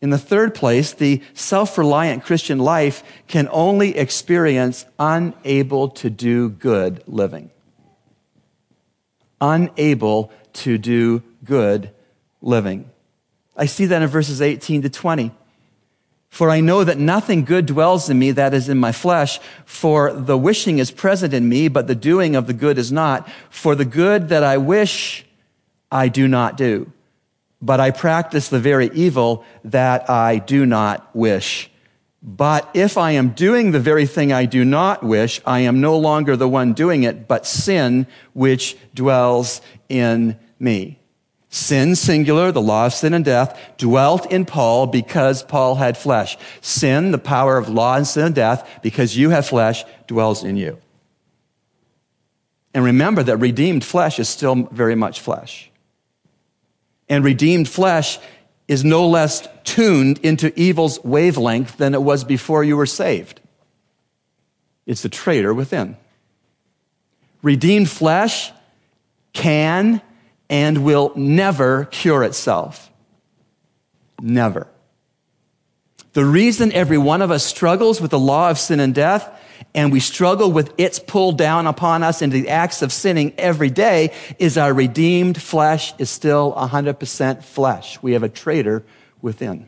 In 0.01 0.11
the 0.11 0.17
third 0.17 0.53
place, 0.53 0.93
the 0.93 1.23
self 1.33 1.77
reliant 1.77 2.23
Christian 2.23 2.59
life 2.59 3.03
can 3.27 3.49
only 3.51 3.97
experience 3.97 4.85
unable 4.99 5.89
to 5.89 6.09
do 6.09 6.49
good 6.49 7.03
living. 7.07 7.49
Unable 9.41 10.31
to 10.55 10.77
do 10.77 11.23
good 11.43 11.91
living. 12.41 12.89
I 13.55 13.65
see 13.65 13.85
that 13.85 14.01
in 14.01 14.07
verses 14.07 14.41
18 14.41 14.81
to 14.83 14.89
20. 14.89 15.31
For 16.29 16.49
I 16.49 16.59
know 16.59 16.83
that 16.83 16.97
nothing 16.97 17.45
good 17.45 17.65
dwells 17.65 18.09
in 18.09 18.19
me 18.19 18.31
that 18.31 18.53
is 18.53 18.67
in 18.67 18.77
my 18.77 18.91
flesh, 18.91 19.39
for 19.63 20.11
the 20.11 20.37
wishing 20.37 20.79
is 20.79 20.91
present 20.91 21.33
in 21.33 21.47
me, 21.47 21.69
but 21.69 21.87
the 21.87 21.95
doing 21.95 22.35
of 22.35 22.45
the 22.45 22.53
good 22.53 22.77
is 22.77 22.91
not. 22.91 23.29
For 23.49 23.73
the 23.73 23.85
good 23.85 24.27
that 24.29 24.43
I 24.43 24.57
wish, 24.57 25.25
I 25.89 26.09
do 26.09 26.27
not 26.27 26.57
do. 26.57 26.91
But 27.61 27.79
I 27.79 27.91
practice 27.91 28.49
the 28.49 28.59
very 28.59 28.89
evil 28.93 29.45
that 29.63 30.09
I 30.09 30.39
do 30.39 30.65
not 30.65 31.15
wish. 31.15 31.71
But 32.21 32.69
if 32.73 32.97
I 32.97 33.11
am 33.11 33.29
doing 33.29 33.71
the 33.71 33.79
very 33.79 34.05
thing 34.05 34.33
I 34.33 34.45
do 34.45 34.65
not 34.65 35.03
wish, 35.03 35.39
I 35.45 35.59
am 35.59 35.79
no 35.79 35.97
longer 35.97 36.35
the 36.35 36.49
one 36.49 36.73
doing 36.73 37.03
it, 37.03 37.27
but 37.27 37.45
sin 37.45 38.07
which 38.33 38.75
dwells 38.93 39.61
in 39.87 40.37
me. 40.59 40.99
Sin, 41.49 41.95
singular, 41.95 42.51
the 42.51 42.61
law 42.61 42.87
of 42.87 42.93
sin 42.93 43.13
and 43.13 43.23
death, 43.23 43.57
dwelt 43.77 44.29
in 44.31 44.45
Paul 44.45 44.87
because 44.87 45.41
Paul 45.43 45.75
had 45.75 45.97
flesh. 45.97 46.37
Sin, 46.59 47.11
the 47.11 47.17
power 47.17 47.57
of 47.57 47.69
law 47.69 47.95
and 47.95 48.05
sin 48.05 48.25
and 48.25 48.35
death, 48.35 48.79
because 48.83 49.15
you 49.15 49.29
have 49.29 49.47
flesh, 49.47 49.85
dwells 50.07 50.43
in 50.43 50.57
you. 50.57 50.77
And 52.73 52.83
remember 52.83 53.23
that 53.23 53.37
redeemed 53.37 53.85
flesh 53.85 54.19
is 54.19 54.27
still 54.27 54.67
very 54.71 54.95
much 54.95 55.21
flesh. 55.21 55.71
And 57.07 57.23
redeemed 57.23 57.69
flesh 57.69 58.19
is 58.67 58.83
no 58.83 59.07
less 59.07 59.47
tuned 59.63 60.17
into 60.19 60.57
evil's 60.59 61.01
wavelength 61.03 61.77
than 61.77 61.93
it 61.93 62.01
was 62.01 62.23
before 62.23 62.63
you 62.63 62.75
were 62.75 62.85
saved. 62.85 63.39
It's 64.85 65.03
the 65.03 65.09
traitor 65.09 65.53
within. 65.53 65.95
Redeemed 67.41 67.89
flesh 67.89 68.51
can 69.33 70.01
and 70.49 70.83
will 70.83 71.11
never 71.15 71.85
cure 71.85 72.23
itself. 72.23 72.91
Never. 74.21 74.67
The 76.13 76.25
reason 76.25 76.71
every 76.71 76.97
one 76.97 77.21
of 77.21 77.31
us 77.31 77.43
struggles 77.43 77.99
with 77.99 78.11
the 78.11 78.19
law 78.19 78.49
of 78.49 78.57
sin 78.57 78.79
and 78.79 78.95
death 78.95 79.29
and 79.75 79.91
we 79.91 79.99
struggle 79.99 80.51
with 80.51 80.73
its 80.77 80.99
pull 80.99 81.33
down 81.33 81.67
upon 81.67 82.01
us 82.01 82.21
into 82.21 82.41
the 82.41 82.49
acts 82.49 82.81
of 82.81 82.93
sinning 82.93 83.33
every 83.37 83.69
day 83.69 84.13
is 84.39 84.57
our 84.57 84.73
redeemed 84.73 85.41
flesh 85.41 85.93
is 85.99 86.09
still 86.09 86.53
100% 86.53 87.43
flesh. 87.43 88.01
We 88.01 88.13
have 88.13 88.23
a 88.23 88.29
traitor 88.29 88.85
within. 89.21 89.67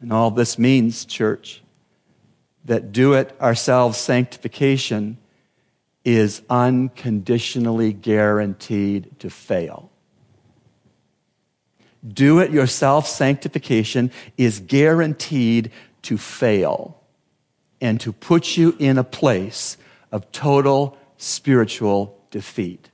And 0.00 0.12
all 0.12 0.30
this 0.30 0.58
means, 0.58 1.04
church, 1.04 1.62
that 2.64 2.92
do 2.92 3.12
it 3.12 3.36
ourselves 3.40 3.98
sanctification 3.98 5.18
is 6.04 6.42
unconditionally 6.50 7.92
guaranteed 7.92 9.18
to 9.20 9.30
fail. 9.30 9.90
Do 12.06 12.40
it 12.40 12.50
yourself 12.50 13.06
sanctification 13.06 14.10
is 14.36 14.58
guaranteed 14.58 15.70
to 16.02 16.18
fail 16.18 17.00
and 17.80 18.00
to 18.00 18.12
put 18.12 18.56
you 18.56 18.76
in 18.78 18.98
a 18.98 19.04
place 19.04 19.76
of 20.10 20.30
total 20.32 20.98
spiritual 21.16 22.18
defeat. 22.30 22.90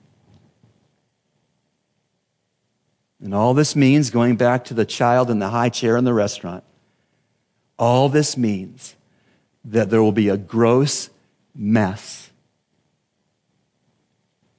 And 3.21 3.35
all 3.35 3.55
this 3.55 3.75
means, 3.75 4.11
going 4.11 4.37
back 4.37 4.66
to 4.66 4.75
the 4.75 4.85
child 4.85 5.31
in 5.31 5.38
the 5.38 5.49
high 5.49 5.71
chair 5.71 5.97
in 5.97 6.05
the 6.05 6.14
restaurant, 6.14 6.62
all 7.79 8.09
this 8.09 8.37
means 8.37 8.94
that 9.64 9.90
there 9.90 10.03
will 10.03 10.12
be 10.12 10.29
a 10.29 10.37
gross 10.37 11.11
mess 11.55 12.28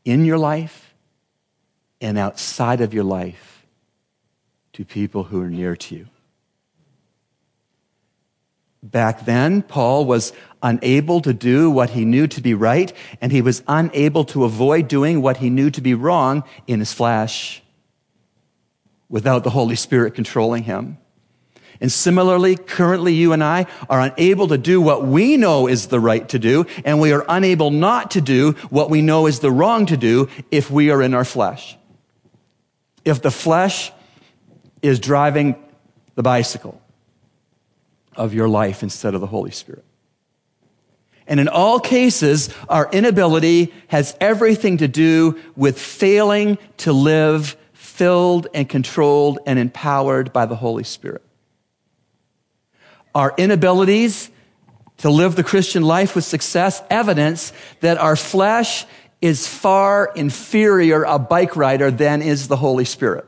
in 0.06 0.26
your 0.26 0.38
life 0.38 0.94
and 2.02 2.18
outside 2.18 2.82
of 2.82 2.94
your 2.94 3.04
life 3.04 3.66
to 4.74 4.86
people 4.86 5.24
who 5.24 5.42
are 5.42 5.50
near 5.50 5.76
to 5.76 5.96
you. 5.96 6.08
Back 8.82 9.26
then, 9.26 9.62
Paul 9.62 10.06
was 10.06 10.32
unable 10.64 11.22
to 11.22 11.34
do 11.34 11.70
what 11.70 11.90
he 11.90 12.06
knew 12.06 12.28
to 12.28 12.42
be 12.42 12.54
right, 12.54 12.94
and 13.20 13.32
he 13.32 13.42
was 13.42 13.62
unable 13.68 14.24
to 14.26 14.46
avoid 14.46 14.88
doing 14.88 15.22
what 15.22 15.38
he 15.38 15.50
knew 15.50 15.70
to 15.72 15.82
be 15.82 15.94
wrong 15.94 16.44
in 16.66 16.80
his 16.80 16.94
flesh 16.94 17.62
without 19.10 19.44
the 19.44 19.50
Holy 19.50 19.76
Spirit 19.76 20.16
controlling 20.16 20.64
him. 20.64 20.98
And 21.82 21.92
similarly, 21.92 22.58
currently 22.58 23.14
you 23.14 23.32
and 23.32 23.44
I 23.44 23.66
are 23.90 24.02
unable 24.02 24.50
to 24.50 24.58
do 24.58 24.82
what 24.82 25.06
we 25.06 25.38
know 25.38 25.68
is 25.68 25.88
the 25.88 26.00
right 26.00 26.28
to 26.30 26.40
do, 26.40 26.66
and 26.84 27.00
we 27.00 27.14
are 27.14 27.26
unable 27.30 27.72
not 27.72 28.12
to 28.12 28.22
do 28.22 28.52
what 28.70 28.90
we 28.90 29.02
know 29.02 29.28
is 29.28 29.40
the 29.40 29.52
wrong 29.52 29.86
to 29.86 29.96
do 29.96 30.28
if 30.52 30.70
we 30.70 30.92
are 30.92 31.02
in 31.02 31.14
our 31.14 31.24
flesh. 31.24 31.78
If 33.06 33.22
the 33.22 33.32
flesh 33.32 33.94
is 34.82 35.00
driving 35.00 35.56
the 36.16 36.24
bicycle 36.24 36.82
of 38.16 38.34
your 38.34 38.50
life 38.50 38.84
instead 38.84 39.16
of 39.16 39.22
the 39.22 39.28
Holy 39.28 39.52
Spirit. 39.52 39.86
And 41.28 41.40
in 41.40 41.48
all 41.48 41.80
cases, 41.80 42.50
our 42.68 42.90
inability 42.92 43.74
has 43.88 44.18
everything 44.20 44.78
to 44.78 44.88
do 44.88 45.40
with 45.56 45.80
failing 45.80 46.58
to 46.78 46.92
live 46.92 47.56
filled 47.72 48.48
and 48.54 48.68
controlled 48.68 49.40
and 49.46 49.58
empowered 49.60 50.34
by 50.34 50.46
the 50.46 50.56
Holy 50.56 50.84
Spirit 50.84 51.24
our 53.14 53.34
inabilities 53.38 54.30
to 54.98 55.10
live 55.10 55.36
the 55.36 55.44
Christian 55.44 55.84
life 55.84 56.16
with 56.16 56.24
success 56.24 56.82
evidence 56.90 57.54
that 57.80 57.98
our 57.98 58.16
flesh 58.16 58.86
is 59.22 59.48
far 59.48 60.12
inferior 60.16 61.04
a 61.04 61.20
bike 61.20 61.56
rider 61.56 61.92
than 61.92 62.22
is 62.22 62.48
the 62.48 62.56
Holy 62.56 62.86
Spirit. 62.86 63.26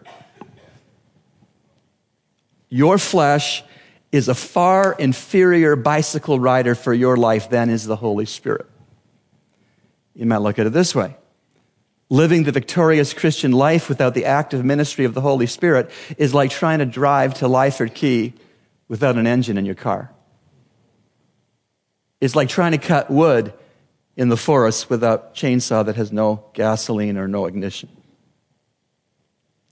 Your 2.70 2.98
flesh 2.98 3.64
is 4.12 4.28
a 4.28 4.36
far 4.36 4.94
inferior 4.94 5.76
bicycle 5.76 6.40
rider 6.40 6.76
for 6.76 6.94
your 6.94 7.18
life 7.18 7.50
than 7.50 7.70
is 7.70 7.86
the 7.86 7.96
Holy 7.96 8.26
Spirit. 8.26 8.66
You 10.16 10.26
might 10.26 10.38
look 10.38 10.60
at 10.60 10.68
it 10.68 10.74
this 10.74 10.94
way. 10.94 11.16
Living 12.10 12.44
the 12.44 12.52
victorious 12.52 13.14
Christian 13.14 13.54
life 13.54 13.88
without 13.88 14.14
the 14.14 14.26
active 14.26 14.66
ministry 14.66 15.06
of 15.06 15.14
the 15.14 15.22
Holy 15.22 15.48
Spirit 15.48 15.90
is 16.18 16.34
like 16.34 16.52
trying 16.52 16.80
to 16.80 16.86
drive 16.86 17.36
to 17.36 17.46
Lyford 17.46 17.94
Key 17.94 18.34
without 18.92 19.16
an 19.16 19.26
engine 19.26 19.58
in 19.58 19.64
your 19.64 19.74
car. 19.74 20.12
It's 22.20 22.36
like 22.36 22.50
trying 22.50 22.74
to 22.74 22.78
cut 22.78 23.10
wood 23.10 23.54
in 24.18 24.28
the 24.28 24.36
forest 24.36 24.90
without 24.90 25.30
a 25.32 25.34
chainsaw 25.34 25.86
that 25.86 25.96
has 25.96 26.12
no 26.12 26.44
gasoline 26.52 27.18
or 27.18 27.26
no 27.26 27.46
ignition. 27.46 27.88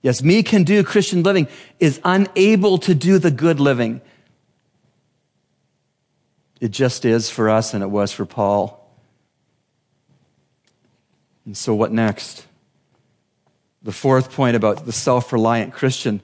Yes, 0.01 0.23
me 0.23 0.41
can 0.41 0.63
do 0.63 0.85
Christian 0.85 1.21
living 1.21 1.49
is 1.81 1.99
unable 2.05 2.77
to 2.77 2.95
do 2.95 3.19
the 3.19 3.29
good 3.29 3.59
living. 3.59 3.99
It 6.61 6.71
just 6.71 7.03
is 7.03 7.29
for 7.29 7.49
us 7.49 7.73
and 7.73 7.83
it 7.83 7.89
was 7.89 8.13
for 8.13 8.25
Paul. 8.25 8.89
And 11.43 11.57
so 11.57 11.75
what 11.75 11.91
next? 11.91 12.47
The 13.83 13.91
fourth 13.91 14.31
point 14.31 14.55
about 14.55 14.85
the 14.85 14.93
self-reliant 14.93 15.73
Christian 15.73 16.21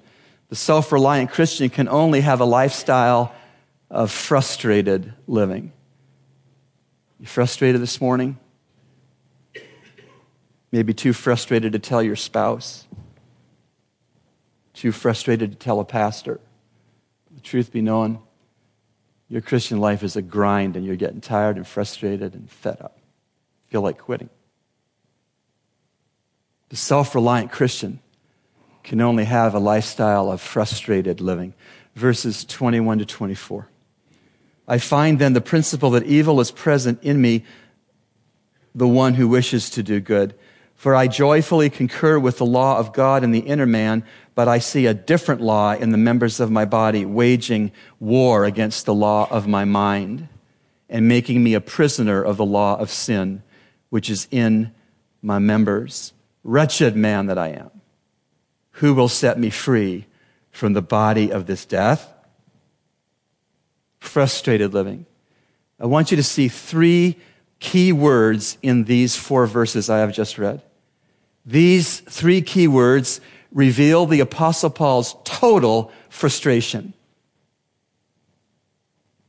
the 0.50 0.56
self 0.56 0.92
reliant 0.92 1.32
Christian 1.32 1.70
can 1.70 1.88
only 1.88 2.22
have 2.22 2.40
a 2.40 2.46
lifestyle 2.46 3.34
of 3.90 4.12
frustrated 4.12 5.14
living. 5.28 5.72
You 7.20 7.26
frustrated 7.26 7.82
this 7.82 8.00
morning? 8.00 8.38
Maybe 10.72 10.94
too 10.94 11.14
frustrated 11.14 11.74
to 11.74 11.80
tell 11.80 12.04
your 12.04 12.18
spouse, 12.18 12.86
too 14.74 14.92
frustrated 14.92 15.52
to 15.52 15.58
tell 15.58 15.80
a 15.80 15.86
pastor. 15.86 16.40
The 17.34 17.42
truth 17.42 17.72
be 17.72 17.82
known, 17.82 18.20
your 19.30 19.42
Christian 19.42 19.80
life 19.80 20.04
is 20.04 20.16
a 20.16 20.22
grind 20.22 20.76
and 20.76 20.86
you're 20.86 20.96
getting 20.96 21.22
tired 21.22 21.56
and 21.56 21.66
frustrated 21.66 22.34
and 22.34 22.50
fed 22.50 22.82
up. 22.82 23.00
Feel 23.68 23.82
like 23.82 23.98
quitting. 23.98 24.30
The 26.70 26.76
self 26.76 27.16
reliant 27.16 27.52
Christian 27.52 28.00
can 28.86 29.02
only 29.02 29.26
have 29.26 29.54
a 29.54 29.60
lifestyle 29.60 30.32
of 30.32 30.40
frustrated 30.40 31.20
living. 31.20 31.54
Verses 31.96 32.46
21 32.46 33.00
to 33.00 33.06
24. 33.06 33.68
I 34.68 34.78
find 34.78 35.20
then 35.20 35.34
the 35.34 35.42
principle 35.42 35.90
that 35.92 36.04
evil 36.04 36.40
is 36.40 36.52
present 36.52 37.04
in 37.04 37.20
me, 37.20 37.44
the 38.74 38.88
one 38.88 39.16
who 39.16 39.28
wishes 39.28 39.70
to 39.72 39.84
do 39.84 40.00
good. 40.00 40.36
For 40.76 40.94
I 40.94 41.08
joyfully 41.08 41.70
concur 41.70 42.20
with 42.20 42.38
the 42.38 42.46
law 42.46 42.78
of 42.78 42.94
God 42.94 43.24
in 43.24 43.32
the 43.32 43.40
inner 43.40 43.66
man, 43.66 44.04
but 44.36 44.48
I 44.48 44.60
see 44.60 44.86
a 44.86 44.94
different 44.94 45.42
law 45.42 45.74
in 45.74 45.92
the 45.92 45.98
members 45.98 46.40
of 46.40 46.52
my 46.52 46.66
body, 46.66 47.06
waging 47.06 47.72
war 48.00 48.46
against 48.46 48.86
the 48.86 48.94
law 48.94 49.28
of 49.32 49.48
my 49.48 49.66
mind 49.66 50.28
and 50.90 51.08
making 51.08 51.44
me 51.44 51.56
a 51.56 51.62
prisoner 51.62 52.22
of 52.22 52.38
the 52.38 52.46
law 52.46 52.78
of 52.78 52.92
sin, 52.92 53.42
which 53.90 54.10
is 54.10 54.28
in 54.30 54.72
my 55.22 55.40
members. 55.40 56.14
Wretched 56.44 56.96
man 56.96 57.26
that 57.28 57.40
I 57.40 57.50
am. 57.50 57.75
Who 58.80 58.94
will 58.94 59.08
set 59.08 59.40
me 59.40 59.50
free 59.50 60.06
from 60.52 60.74
the 60.74 60.82
body 60.82 61.32
of 61.32 61.46
this 61.46 61.66
death? 61.66 62.12
Frustrated 64.00 64.74
living. 64.74 65.06
I 65.80 65.86
want 65.86 66.12
you 66.12 66.18
to 66.18 66.24
see 66.24 66.48
three 66.48 67.18
key 67.60 67.92
words 67.92 68.58
in 68.62 68.84
these 68.84 69.16
four 69.16 69.48
verses 69.48 69.90
I 69.90 70.00
have 70.00 70.14
just 70.14 70.38
read. 70.38 70.62
These 71.46 72.02
three 72.02 72.42
key 72.42 72.68
words 72.68 73.22
reveal 73.52 74.06
the 74.06 74.20
Apostle 74.20 74.70
Paul's 74.70 75.16
total 75.24 75.92
frustration 76.10 76.94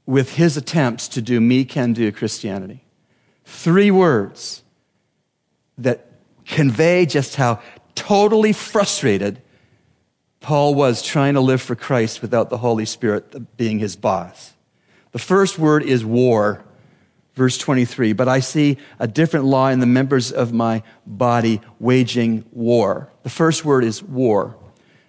with 0.07 0.35
his 0.35 0.57
attempts 0.57 1.09
to 1.09 1.23
do 1.23 1.41
me 1.41 1.65
can 1.65 1.93
do 1.93 2.11
Christianity. 2.11 2.85
Three 3.45 3.91
words 3.91 4.63
that 5.79 6.07
convey 6.47 7.07
just 7.07 7.37
how 7.37 7.61
totally 7.97 8.53
frustrated 8.53 9.43
Paul 10.47 10.77
was 10.77 11.03
trying 11.03 11.35
to 11.35 11.41
live 11.41 11.61
for 11.61 11.75
Christ 11.75 12.23
without 12.23 12.51
the 12.51 12.59
Holy 12.59 12.85
Spirit 12.85 13.57
being 13.57 13.81
his 13.81 13.97
boss. 13.97 14.55
The 15.11 15.19
first 15.19 15.59
word 15.59 15.83
is 15.83 16.05
war. 16.05 16.63
Verse 17.35 17.59
23, 17.59 18.15
but 18.15 18.29
I 18.29 18.39
see 18.39 18.79
a 19.01 19.07
different 19.07 19.45
law 19.45 19.69
in 19.69 19.81
the 19.81 19.87
members 19.87 20.33
of 20.33 20.55
my 20.55 20.85
body 21.05 21.61
waging 21.81 22.47
war. 22.53 23.11
The 23.25 23.29
first 23.29 23.63
word 23.65 23.83
is 23.83 24.03
war. 24.03 24.57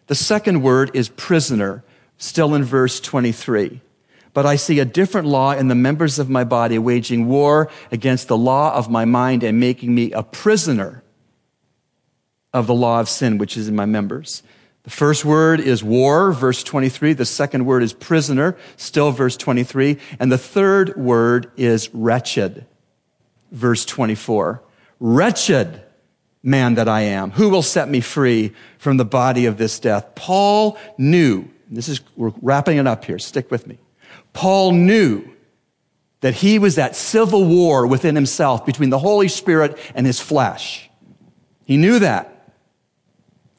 The 0.07 0.15
second 0.15 0.63
word 0.63 0.91
is 0.93 1.07
prisoner, 1.07 1.85
still 2.17 2.53
in 2.55 2.65
verse 2.65 2.99
23. 2.99 3.79
But 4.33 4.45
I 4.45 4.57
see 4.57 4.79
a 4.79 4.85
different 4.85 5.27
law 5.27 5.53
in 5.53 5.69
the 5.69 5.75
members 5.75 6.19
of 6.19 6.29
my 6.29 6.43
body 6.43 6.79
waging 6.79 7.27
war 7.27 7.69
against 7.91 8.27
the 8.27 8.37
law 8.37 8.73
of 8.73 8.89
my 8.89 9.05
mind 9.05 9.43
and 9.43 9.59
making 9.59 9.95
me 9.95 10.11
a 10.11 10.23
prisoner 10.23 11.03
of 12.57 12.67
the 12.67 12.73
law 12.73 12.99
of 12.99 13.07
sin 13.07 13.37
which 13.37 13.55
is 13.55 13.67
in 13.67 13.75
my 13.75 13.85
members. 13.85 14.43
The 14.83 14.89
first 14.89 15.25
word 15.25 15.59
is 15.59 15.83
war, 15.83 16.31
verse 16.31 16.63
23. 16.63 17.13
The 17.13 17.25
second 17.25 17.65
word 17.65 17.83
is 17.83 17.91
prisoner, 17.91 18.57
still 18.77 19.11
verse 19.11 19.35
23. 19.35 19.97
And 20.19 20.31
the 20.31 20.37
third 20.37 20.95
word 20.95 21.51
is 21.57 21.93
wretched, 21.93 22.65
verse 23.51 23.83
24. 23.85 24.63
Wretched 24.99 25.83
man 26.41 26.75
that 26.75 26.87
I 26.87 27.01
am, 27.01 27.31
who 27.31 27.49
will 27.49 27.61
set 27.61 27.89
me 27.89 27.99
free 27.99 28.53
from 28.77 28.95
the 28.95 29.05
body 29.05 29.45
of 29.45 29.57
this 29.57 29.77
death? 29.79 30.15
Paul 30.15 30.77
knew, 30.97 31.49
this 31.69 31.89
is, 31.89 31.99
we're 32.15 32.31
wrapping 32.41 32.77
it 32.77 32.87
up 32.87 33.03
here, 33.03 33.19
stick 33.19 33.51
with 33.51 33.67
me. 33.67 33.77
Paul 34.31 34.71
knew 34.71 35.27
that 36.21 36.35
he 36.35 36.59
was 36.59 36.77
at 36.77 36.95
civil 36.95 37.43
war 37.45 37.85
within 37.85 38.15
himself 38.15 38.65
between 38.65 38.89
the 38.89 38.99
Holy 38.99 39.27
Spirit 39.27 39.77
and 39.93 40.07
his 40.07 40.21
flesh. 40.21 40.89
He 41.65 41.75
knew 41.75 41.99
that. 41.99 42.36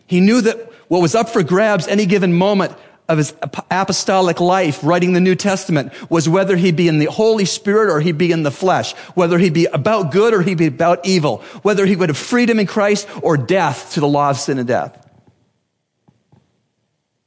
He 0.08 0.20
knew 0.20 0.40
that 0.40 0.72
what 0.88 1.02
was 1.02 1.14
up 1.14 1.28
for 1.28 1.42
grabs 1.42 1.86
any 1.86 2.06
given 2.06 2.32
moment 2.32 2.74
of 3.08 3.18
his 3.18 3.34
apostolic 3.70 4.40
life, 4.40 4.80
writing 4.82 5.12
the 5.12 5.20
New 5.20 5.34
Testament, 5.34 5.92
was 6.10 6.28
whether 6.28 6.56
he 6.56 6.72
be 6.72 6.88
in 6.88 6.98
the 6.98 7.06
Holy 7.06 7.44
Spirit 7.44 7.90
or 7.90 8.00
he 8.00 8.12
be 8.12 8.32
in 8.32 8.42
the 8.42 8.50
flesh, 8.50 8.94
whether 9.14 9.38
he 9.38 9.50
be 9.50 9.66
about 9.66 10.10
good 10.10 10.34
or 10.34 10.42
he 10.42 10.54
be 10.54 10.66
about 10.66 11.06
evil, 11.06 11.38
whether 11.62 11.86
he 11.86 11.94
would 11.94 12.08
have 12.08 12.18
freedom 12.18 12.58
in 12.58 12.66
Christ 12.66 13.06
or 13.22 13.36
death 13.36 13.92
to 13.92 14.00
the 14.00 14.08
law 14.08 14.30
of 14.30 14.38
sin 14.38 14.58
and 14.58 14.66
death. 14.66 15.06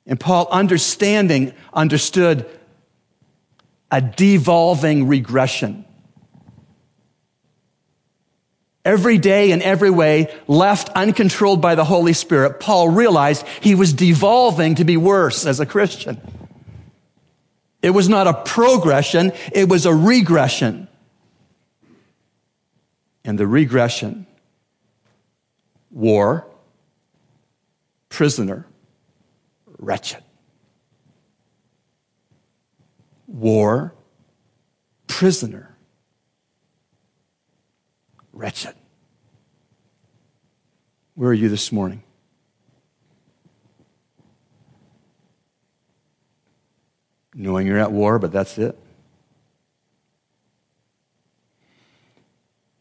And 0.08 0.20
Paul, 0.20 0.48
understanding, 0.52 1.54
understood 1.74 2.48
a 3.92 4.02
devolving 4.02 5.08
regression 5.08 5.86
every 8.84 9.18
day 9.18 9.52
in 9.52 9.62
every 9.62 9.90
way, 9.90 10.34
left 10.48 10.90
uncontrolled 10.90 11.62
by 11.62 11.76
the 11.76 11.86
Holy 11.86 12.14
Spirit, 12.14 12.60
Paul 12.60 12.90
realized 12.90 13.46
he 13.62 13.76
was 13.76 13.94
devolving 13.94 14.76
to 14.76 14.84
be 14.84 14.98
worse 14.98 15.46
as 15.46 15.60
a 15.60 15.66
Christian. 15.66 16.20
It 17.82 17.92
was 17.92 18.08
not 18.08 18.28
a 18.28 18.34
progression, 18.34 19.32
it 19.54 19.68
was 19.68 19.86
a 19.86 19.94
regression. 19.94 20.88
And 23.24 23.38
the 23.38 23.48
regression, 23.48 24.26
war, 25.92 26.48
prisoner, 28.10 28.66
wretched. 29.78 30.24
War, 33.28 33.94
prisoner, 35.08 35.71
wretched. 38.42 38.74
Where 41.14 41.30
are 41.30 41.34
you 41.34 41.48
this 41.48 41.72
morning? 41.72 42.02
Knowing 47.36 47.68
you're 47.68 47.78
at 47.78 47.92
war, 47.92 48.18
but 48.18 48.32
that's 48.32 48.58
it. 48.58 48.76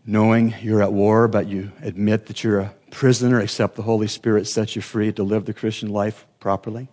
Knowing 0.07 0.55
you're 0.63 0.83
at 0.83 0.95
war, 0.95 1.29
but 1.29 1.47
you 1.47 1.71
admit 1.83 2.25
that 2.27 2.43
you're 2.43 2.61
a 2.61 2.75
prisoner, 2.91 3.39
except 3.39 3.77
the 3.77 3.83
Holy 3.83 4.09
Spirit 4.09 4.49
sets 4.49 4.75
you 4.75 4.81
free 4.81 5.13
to 5.13 5.23
live 5.23 5.45
the 5.45 5.53
Christian 5.53 5.91
life 5.91 6.27
properly. 6.41 6.89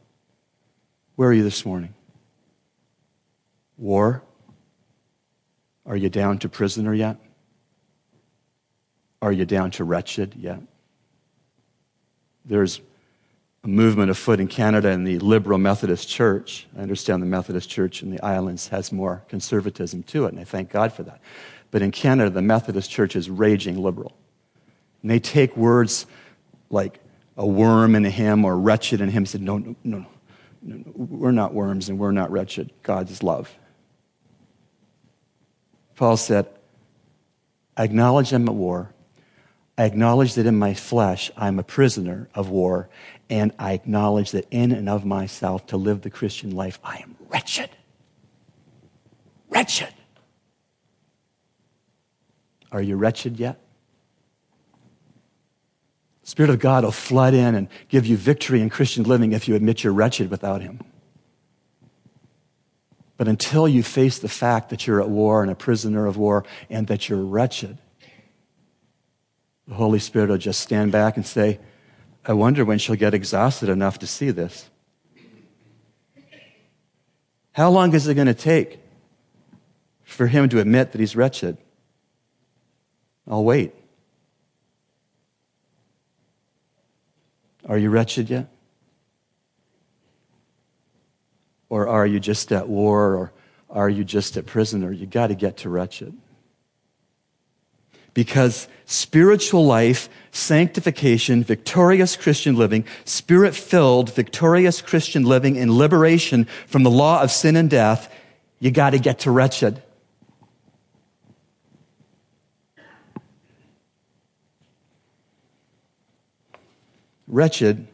Where 1.15 1.30
are 1.30 1.34
you 1.34 1.43
this 1.43 1.65
morning? 1.65 1.93
War? 3.77 4.23
Are 5.86 5.95
you 5.95 6.10
down 6.10 6.39
to 6.39 6.49
prisoner 6.49 6.93
yet? 6.93 7.17
Are 9.21 9.32
you 9.32 9.45
down 9.45 9.71
to 9.71 9.84
wretched 9.84 10.36
yet? 10.36 10.62
There's 12.45 12.82
a 13.63 13.67
movement 13.67 14.12
afoot 14.12 14.39
in 14.39 14.47
Canada 14.47 14.89
in 14.89 15.03
the 15.03 15.19
liberal 15.19 15.58
Methodist 15.58 16.08
Church. 16.08 16.67
I 16.77 16.82
understand 16.82 17.21
the 17.21 17.27
Methodist 17.27 17.69
Church 17.69 18.03
in 18.03 18.12
the 18.12 18.23
islands 18.23 18.67
has 18.69 18.91
more 18.91 19.23
conservatism 19.27 20.03
to 20.03 20.25
it, 20.25 20.34
and 20.34 20.39
I 20.39 20.43
thank 20.43 20.69
God 20.69 20.93
for 20.93 21.03
that. 21.03 21.19
But 21.71 21.82
in 21.82 21.91
Canada, 21.91 22.30
the 22.30 22.41
Methodist 22.41 22.89
Church 22.89 23.15
is 23.15 23.30
raging 23.30 23.82
liberal. 23.82 24.15
And 25.01 25.12
they 25.12 25.19
take 25.19 25.58
words 25.58 26.06
like 26.69 26.99
a 27.36 27.45
worm 27.45 27.95
in 27.95 28.03
hymn 28.03 28.45
or 28.45 28.58
wretched 28.58 29.01
in 29.01 29.10
hymn 29.10 29.21
and 29.21 29.30
said, 29.30 29.41
no, 29.41 29.58
no, 29.58 29.75
no, 29.84 30.06
no, 30.62 30.84
we're 30.95 31.32
not 31.32 31.53
worms 31.53 31.89
and 31.89 31.99
we're 31.99 32.12
not 32.12 32.32
wretched. 32.32 32.71
God's 32.84 33.21
love. 33.21 33.53
Paul 35.95 36.17
said, 36.17 36.47
I 37.75 37.84
acknowledge 37.84 38.32
I'm 38.34 38.47
at 38.47 38.56
war. 38.56 38.91
I 39.77 39.85
acknowledge 39.85 40.33
that 40.33 40.47
in 40.47 40.57
my 40.57 40.73
flesh 40.73 41.29
I'm 41.37 41.59
a 41.59 41.63
prisoner 41.63 42.29
of 42.33 42.49
war, 42.49 42.89
and 43.29 43.53
I 43.59 43.73
acknowledge 43.73 44.31
that 44.31 44.47
in 44.49 44.71
and 44.71 44.89
of 44.89 45.05
myself 45.05 45.67
to 45.67 45.77
live 45.77 46.01
the 46.01 46.09
Christian 46.09 46.51
life, 46.51 46.79
I 46.83 46.97
am 46.97 47.15
wretched. 47.29 47.69
Wretched. 49.49 49.93
Are 52.71 52.81
you 52.81 52.95
wretched 52.95 53.39
yet? 53.39 53.59
Spirit 56.23 56.49
of 56.49 56.59
God 56.59 56.83
will 56.83 56.91
flood 56.91 57.33
in 57.33 57.55
and 57.55 57.69
give 57.87 58.05
you 58.05 58.17
victory 58.17 58.61
in 58.61 58.69
Christian 58.69 59.03
living 59.03 59.31
if 59.31 59.47
you 59.47 59.55
admit 59.55 59.83
you're 59.83 59.93
wretched 59.93 60.29
without 60.29 60.61
Him. 60.61 60.81
But 63.15 63.27
until 63.27 63.67
you 63.67 63.81
face 63.81 64.19
the 64.19 64.27
fact 64.27 64.69
that 64.69 64.85
you're 64.85 65.01
at 65.01 65.09
war 65.09 65.41
and 65.41 65.51
a 65.51 65.55
prisoner 65.55 66.05
of 66.05 66.17
war 66.17 66.45
and 66.69 66.87
that 66.87 67.07
you're 67.07 67.23
wretched, 67.23 67.77
the 69.67 69.75
Holy 69.75 69.99
Spirit 69.99 70.30
will 70.30 70.38
just 70.38 70.62
stand 70.62 70.91
back 70.91 71.17
and 71.17 71.25
say, 71.25 71.60
I 72.25 72.34
wonder 72.34 72.63
when 72.63 72.77
she'll 72.77 72.95
get 72.95 73.13
exhausted 73.13 73.69
enough 73.69 73.99
to 73.99 74.08
see 74.08 74.32
this. 74.32 74.69
How 77.51 77.69
long 77.69 77.93
is 77.93 78.08
it 78.08 78.13
going 78.13 78.27
to 78.27 78.34
take 78.34 78.80
for 80.03 80.27
him 80.27 80.47
to 80.49 80.60
admit 80.60 80.91
that 80.91 80.99
he's 80.99 81.15
wretched? 81.15 81.58
I'll 83.27 83.43
wait. 83.43 83.73
Are 87.67 87.77
you 87.77 87.89
wretched 87.89 88.30
yet? 88.30 88.47
Or 91.69 91.88
are 91.88 92.06
you 92.06 92.19
just 92.19 92.51
at 92.53 92.69
war? 92.69 93.15
Or 93.15 93.34
are 93.69 93.89
you 93.89 94.06
just 94.06 94.38
at 94.38 94.45
prison? 94.45 94.84
Or 94.86 94.91
you 94.91 95.06
got 95.06 95.27
to 95.27 95.36
get 95.36 95.58
to 95.58 95.69
wretched 95.69 96.15
because 98.17 98.67
spiritual 98.86 99.63
life, 99.63 100.10
sanctification, 100.32 101.43
victorious 101.43 102.15
Christian 102.15 102.56
living, 102.56 102.84
spirit 103.06 103.53
filled, 103.53 104.12
victorious 104.12 104.82
Christian 104.82 105.21
living, 105.21 105.56
and 105.56 105.69
liberation 105.69 106.45
from 106.65 106.82
the 106.82 106.89
law 106.89 107.21
of 107.21 107.30
sin 107.30 107.56
and 107.56 107.69
death, 107.69 108.12
you 108.60 108.71
got 108.71 108.89
to 108.89 108.97
get 108.97 109.19
to 109.19 109.30
wretched. 109.30 109.84
Wretched 117.27 117.87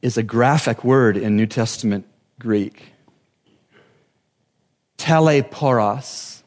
is 0.00 0.16
a 0.16 0.22
graphic 0.22 0.82
word 0.82 1.18
in 1.18 1.36
New 1.36 1.46
Testament 1.46 2.06
Greek. 2.38 2.84
Talaiporos 4.96 6.37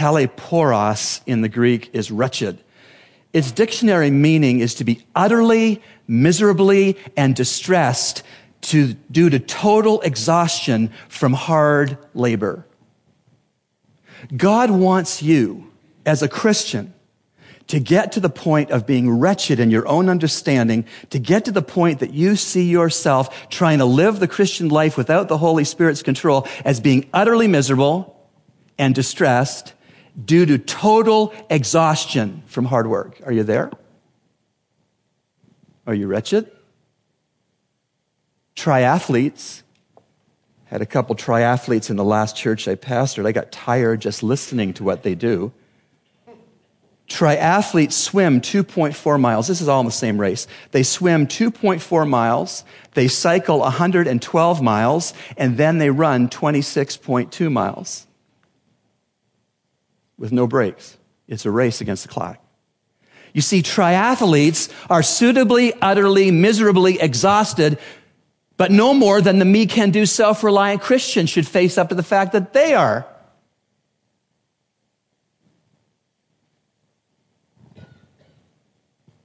Talaiporos 0.00 1.20
in 1.26 1.42
the 1.42 1.48
Greek 1.50 1.90
is 1.92 2.10
wretched. 2.10 2.58
Its 3.34 3.52
dictionary 3.52 4.10
meaning 4.10 4.60
is 4.60 4.74
to 4.76 4.84
be 4.84 5.04
utterly, 5.14 5.82
miserably, 6.08 6.96
and 7.18 7.36
distressed 7.36 8.22
to, 8.62 8.94
due 9.10 9.28
to 9.28 9.38
total 9.38 10.00
exhaustion 10.00 10.90
from 11.10 11.34
hard 11.34 11.98
labor. 12.14 12.64
God 14.34 14.70
wants 14.70 15.22
you, 15.22 15.70
as 16.06 16.22
a 16.22 16.28
Christian, 16.28 16.94
to 17.66 17.78
get 17.78 18.12
to 18.12 18.20
the 18.20 18.30
point 18.30 18.70
of 18.70 18.86
being 18.86 19.10
wretched 19.10 19.60
in 19.60 19.70
your 19.70 19.86
own 19.86 20.08
understanding, 20.08 20.86
to 21.10 21.18
get 21.18 21.44
to 21.44 21.52
the 21.52 21.60
point 21.60 22.00
that 22.00 22.14
you 22.14 22.36
see 22.36 22.64
yourself 22.70 23.50
trying 23.50 23.80
to 23.80 23.84
live 23.84 24.18
the 24.18 24.26
Christian 24.26 24.70
life 24.70 24.96
without 24.96 25.28
the 25.28 25.36
Holy 25.36 25.64
Spirit's 25.64 26.02
control 26.02 26.48
as 26.64 26.80
being 26.80 27.06
utterly 27.12 27.46
miserable 27.46 28.16
and 28.78 28.94
distressed 28.94 29.74
due 30.24 30.46
to 30.46 30.58
total 30.58 31.32
exhaustion 31.48 32.42
from 32.46 32.64
hard 32.66 32.86
work. 32.86 33.20
Are 33.24 33.32
you 33.32 33.42
there? 33.42 33.70
Are 35.86 35.94
you 35.94 36.06
wretched? 36.06 36.50
Triathletes 38.56 39.62
Had 40.66 40.82
a 40.82 40.86
couple 40.86 41.16
triathletes 41.16 41.90
in 41.90 41.96
the 41.96 42.04
last 42.04 42.36
church 42.36 42.68
I 42.68 42.74
pastored. 42.74 43.26
I 43.26 43.32
got 43.32 43.50
tired 43.50 44.00
just 44.00 44.22
listening 44.22 44.74
to 44.74 44.84
what 44.84 45.02
they 45.02 45.14
do. 45.14 45.52
Triathletes 47.08 47.92
swim 47.92 48.40
2.4 48.40 49.18
miles. 49.18 49.48
This 49.48 49.60
is 49.60 49.66
all 49.66 49.80
in 49.80 49.86
the 49.86 49.92
same 49.92 50.20
race. 50.20 50.46
They 50.70 50.84
swim 50.84 51.26
2.4 51.26 52.08
miles, 52.08 52.64
they 52.94 53.08
cycle 53.08 53.58
112 53.58 54.62
miles, 54.62 55.12
and 55.36 55.56
then 55.56 55.78
they 55.78 55.90
run 55.90 56.28
26.2 56.28 57.50
miles 57.50 58.06
with 60.20 60.30
no 60.30 60.46
breaks. 60.46 60.98
It's 61.26 61.46
a 61.46 61.50
race 61.50 61.80
against 61.80 62.04
the 62.04 62.10
clock. 62.10 62.38
You 63.32 63.40
see, 63.40 63.62
triathletes 63.62 64.70
are 64.90 65.02
suitably, 65.02 65.72
utterly, 65.80 66.30
miserably 66.30 67.00
exhausted, 67.00 67.78
but 68.56 68.70
no 68.70 68.92
more 68.92 69.20
than 69.20 69.38
the 69.38 69.44
me 69.44 69.66
can 69.66 69.90
do 69.90 70.04
self 70.04 70.44
reliant 70.44 70.82
Christian 70.82 71.26
should 71.26 71.48
face 71.48 71.78
up 71.78 71.88
to 71.88 71.94
the 71.94 72.02
fact 72.02 72.32
that 72.32 72.52
they 72.52 72.74
are. 72.74 73.06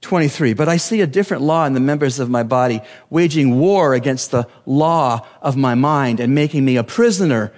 23. 0.00 0.54
But 0.54 0.68
I 0.68 0.76
see 0.76 1.00
a 1.00 1.06
different 1.06 1.42
law 1.42 1.66
in 1.66 1.72
the 1.72 1.80
members 1.80 2.20
of 2.20 2.30
my 2.30 2.44
body, 2.44 2.80
waging 3.10 3.58
war 3.58 3.92
against 3.92 4.30
the 4.30 4.46
law 4.64 5.26
of 5.42 5.56
my 5.56 5.74
mind 5.74 6.20
and 6.20 6.32
making 6.32 6.64
me 6.64 6.76
a 6.76 6.84
prisoner 6.84 7.52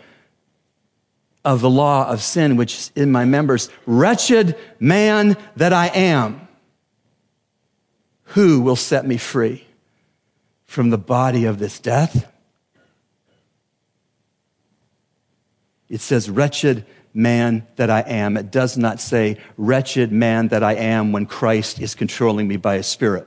of 1.45 1.61
the 1.61 1.71
law 1.71 2.09
of 2.09 2.23
sin, 2.23 2.57
which 2.57 2.75
is 2.75 2.93
in 2.95 3.13
my 3.13 3.25
members. 3.25 3.69
Wretched 3.87 4.57
man 4.81 5.37
that 5.57 5.73
I 5.73 5.87
am, 5.89 6.47
who 8.25 8.61
will 8.61 8.77
set 8.77 9.07
me 9.07 9.17
free 9.17 9.65
from 10.67 10.91
the 10.91 10.99
body 10.99 11.45
of 11.45 11.59
this 11.59 11.79
death? 11.79 12.31
It 15.89 16.01
says, 16.01 16.29
wretched 16.29 16.85
man 17.15 17.67
that 17.77 17.89
I 17.89 18.01
am. 18.01 18.37
It 18.37 18.51
does 18.51 18.77
not 18.77 19.01
say, 19.01 19.39
wretched 19.57 20.13
man 20.13 20.49
that 20.49 20.63
I 20.63 20.75
am 20.75 21.13
when 21.13 21.25
Christ 21.25 21.81
is 21.81 21.95
controlling 21.95 22.47
me 22.47 22.57
by 22.59 22.77
his 22.77 22.87
spirit. 22.87 23.27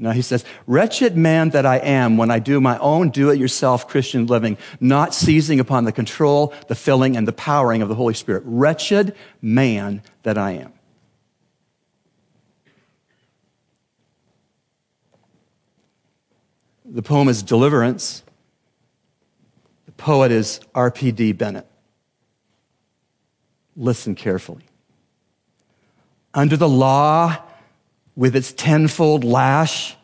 No, 0.00 0.12
he 0.12 0.22
says, 0.22 0.44
wretched 0.68 1.16
man 1.16 1.50
that 1.50 1.66
I 1.66 1.78
am 1.78 2.16
when 2.16 2.30
I 2.30 2.38
do 2.38 2.60
my 2.60 2.78
own 2.78 3.10
do 3.10 3.30
it 3.30 3.38
yourself 3.38 3.88
Christian 3.88 4.26
living, 4.26 4.56
not 4.78 5.12
seizing 5.12 5.58
upon 5.58 5.84
the 5.84 5.92
control, 5.92 6.54
the 6.68 6.76
filling, 6.76 7.16
and 7.16 7.26
the 7.26 7.32
powering 7.32 7.82
of 7.82 7.88
the 7.88 7.96
Holy 7.96 8.14
Spirit. 8.14 8.44
Wretched 8.46 9.16
man 9.42 10.02
that 10.22 10.38
I 10.38 10.52
am. 10.52 10.72
The 16.84 17.02
poem 17.02 17.28
is 17.28 17.42
Deliverance. 17.42 18.22
The 19.86 19.92
poet 19.92 20.30
is 20.30 20.60
R.P.D. 20.76 21.32
Bennett. 21.32 21.66
Listen 23.76 24.14
carefully. 24.14 24.62
Under 26.32 26.56
the 26.56 26.68
law, 26.68 27.36
with 28.18 28.34
its 28.34 28.52
tenfold 28.52 29.22
lash, 29.22 29.96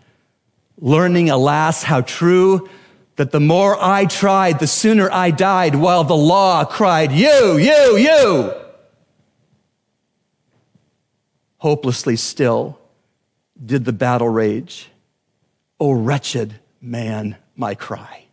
learning, 0.79 1.31
alas, 1.31 1.83
how 1.83 2.01
true 2.01 2.69
that 3.17 3.33
the 3.33 3.41
more 3.41 3.77
I 3.79 4.07
tried, 4.07 4.61
the 4.61 4.69
sooner 4.69 5.11
I 5.11 5.33
died, 5.33 5.75
while 5.75 6.05
the 6.05 6.17
law 6.17 6.65
cried, 6.65 7.11
You, 7.11 7.59
you, 7.59 7.97
you. 7.97 8.55
Hopelessly 11.57 12.15
still 12.15 12.79
did 13.63 13.85
the 13.85 13.93
battle 13.93 14.29
rage. 14.29 14.91
O 15.81 15.91
wretched 15.91 16.55
man, 16.81 17.35
my 17.57 17.75
cry. 17.75 18.27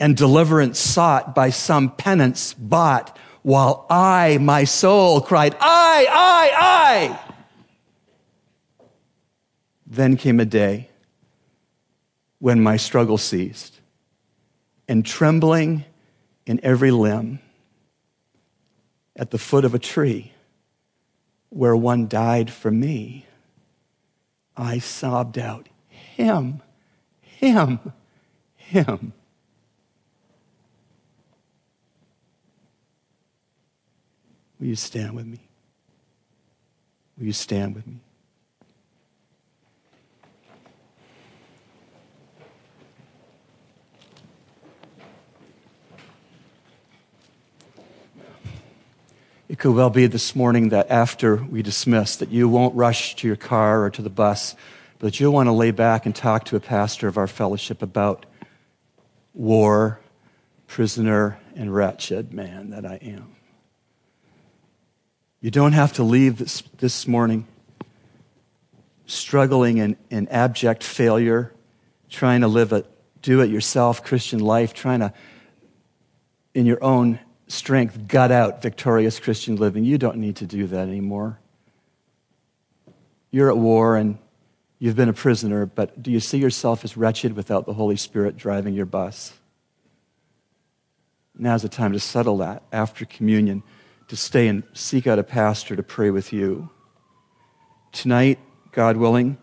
And 0.00 0.16
deliverance 0.16 0.78
sought 0.78 1.34
by 1.34 1.50
some 1.50 1.90
penance 1.90 2.54
bought 2.54 3.14
while 3.42 3.84
I, 3.90 4.38
my 4.40 4.64
soul, 4.64 5.20
cried, 5.20 5.54
I, 5.60 6.06
I, 6.08 7.18
I. 7.18 7.27
Then 9.90 10.18
came 10.18 10.38
a 10.38 10.44
day 10.44 10.90
when 12.40 12.62
my 12.62 12.76
struggle 12.76 13.16
ceased, 13.16 13.80
and 14.86 15.04
trembling 15.04 15.84
in 16.46 16.60
every 16.62 16.90
limb, 16.90 17.40
at 19.16 19.30
the 19.30 19.38
foot 19.38 19.64
of 19.64 19.74
a 19.74 19.78
tree 19.78 20.32
where 21.48 21.74
one 21.74 22.06
died 22.06 22.50
for 22.50 22.70
me, 22.70 23.26
I 24.56 24.78
sobbed 24.78 25.38
out, 25.38 25.68
Him, 25.88 26.62
Him, 27.20 27.80
Him. 28.56 29.12
Will 34.60 34.66
you 34.66 34.76
stand 34.76 35.16
with 35.16 35.26
me? 35.26 35.40
Will 37.16 37.26
you 37.26 37.32
stand 37.32 37.74
with 37.74 37.86
me? 37.86 38.00
It 49.48 49.58
could 49.58 49.74
well 49.74 49.88
be 49.88 50.06
this 50.06 50.36
morning 50.36 50.68
that 50.70 50.90
after 50.90 51.36
we 51.36 51.62
dismiss, 51.62 52.16
that 52.16 52.30
you 52.30 52.50
won't 52.50 52.74
rush 52.74 53.16
to 53.16 53.26
your 53.26 53.36
car 53.36 53.82
or 53.84 53.90
to 53.90 54.02
the 54.02 54.10
bus, 54.10 54.54
but 54.98 55.18
you'll 55.18 55.32
want 55.32 55.46
to 55.46 55.52
lay 55.52 55.70
back 55.70 56.04
and 56.04 56.14
talk 56.14 56.44
to 56.46 56.56
a 56.56 56.60
pastor 56.60 57.08
of 57.08 57.16
our 57.16 57.26
fellowship 57.26 57.80
about 57.80 58.26
war, 59.32 60.00
prisoner, 60.66 61.38
and 61.56 61.74
wretched 61.74 62.34
man 62.34 62.70
that 62.70 62.84
I 62.84 62.96
am. 62.96 63.36
You 65.40 65.50
don't 65.50 65.72
have 65.72 65.94
to 65.94 66.02
leave 66.02 66.36
this, 66.36 66.62
this 66.76 67.06
morning 67.06 67.46
struggling 69.06 69.78
in, 69.78 69.96
in 70.10 70.28
abject 70.28 70.84
failure, 70.84 71.54
trying 72.10 72.42
to 72.42 72.48
live 72.48 72.74
a 72.74 72.84
do 73.22 73.40
it 73.40 73.48
yourself 73.48 74.04
Christian 74.04 74.40
life, 74.40 74.74
trying 74.74 75.00
to, 75.00 75.14
in 76.52 76.66
your 76.66 76.84
own 76.84 77.18
strength, 77.48 78.06
gut 78.06 78.30
out 78.30 78.62
victorious 78.62 79.18
Christian 79.18 79.56
living. 79.56 79.84
You 79.84 79.98
don't 79.98 80.18
need 80.18 80.36
to 80.36 80.46
do 80.46 80.66
that 80.68 80.88
anymore. 80.88 81.40
You're 83.30 83.50
at 83.50 83.58
war 83.58 83.96
and 83.96 84.18
you've 84.78 84.96
been 84.96 85.08
a 85.08 85.14
prisoner, 85.14 85.66
but 85.66 86.00
do 86.02 86.10
you 86.10 86.20
see 86.20 86.38
yourself 86.38 86.84
as 86.84 86.96
wretched 86.96 87.34
without 87.34 87.66
the 87.66 87.74
Holy 87.74 87.96
Spirit 87.96 88.36
driving 88.36 88.74
your 88.74 88.86
bus? 88.86 89.32
Now's 91.36 91.62
the 91.62 91.68
time 91.68 91.92
to 91.92 92.00
settle 92.00 92.38
that 92.38 92.62
after 92.72 93.04
communion 93.04 93.62
to 94.08 94.16
stay 94.16 94.48
and 94.48 94.62
seek 94.72 95.06
out 95.06 95.18
a 95.18 95.22
pastor 95.22 95.76
to 95.76 95.82
pray 95.82 96.10
with 96.10 96.32
you. 96.32 96.70
Tonight, 97.92 98.38
God 98.72 98.96
willing, 98.96 99.38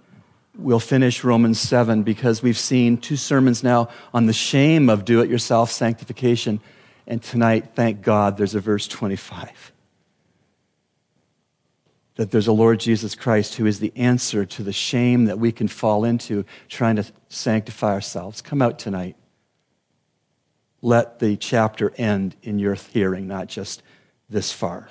we'll 0.58 0.80
finish 0.80 1.24
Romans 1.24 1.60
7 1.60 2.04
because 2.04 2.42
we've 2.42 2.58
seen 2.58 2.98
two 2.98 3.16
sermons 3.16 3.64
now 3.64 3.90
on 4.14 4.26
the 4.26 4.34
shame 4.34 4.90
of 4.90 5.06
do 5.06 5.22
it 5.22 5.30
yourself 5.30 5.72
sanctification. 5.72 6.60
And 7.08 7.22
tonight, 7.22 7.76
thank 7.76 8.02
God, 8.02 8.38
there's 8.38 8.56
a 8.56 8.60
verse 8.60 8.88
25 8.88 9.72
that 12.16 12.32
there's 12.32 12.48
a 12.48 12.54
Lord 12.54 12.80
Jesus 12.80 13.14
Christ 13.14 13.56
who 13.56 13.66
is 13.66 13.80
the 13.80 13.92
answer 13.96 14.46
to 14.46 14.64
the 14.64 14.74
shame 14.74 15.26
that 15.26 15.38
we 15.38 15.52
can 15.52 15.68
fall 15.68 16.06
into 16.06 16.46
trying 16.70 16.96
to 16.96 17.06
sanctify 17.28 17.92
ourselves. 17.92 18.42
Come 18.42 18.62
out 18.62 18.80
tonight. 18.80 19.18
Let 20.82 21.20
the 21.20 21.36
chapter 21.36 21.94
end 21.98 22.36
in 22.42 22.60
your 22.60 22.76
hearing, 22.76 23.28
not 23.28 23.48
just 23.48 23.84
this 24.30 24.52
far. 24.52 24.90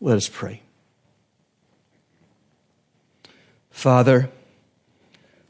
Let 0.00 0.16
us 0.16 0.28
pray. 0.28 0.62
Father, 3.70 4.30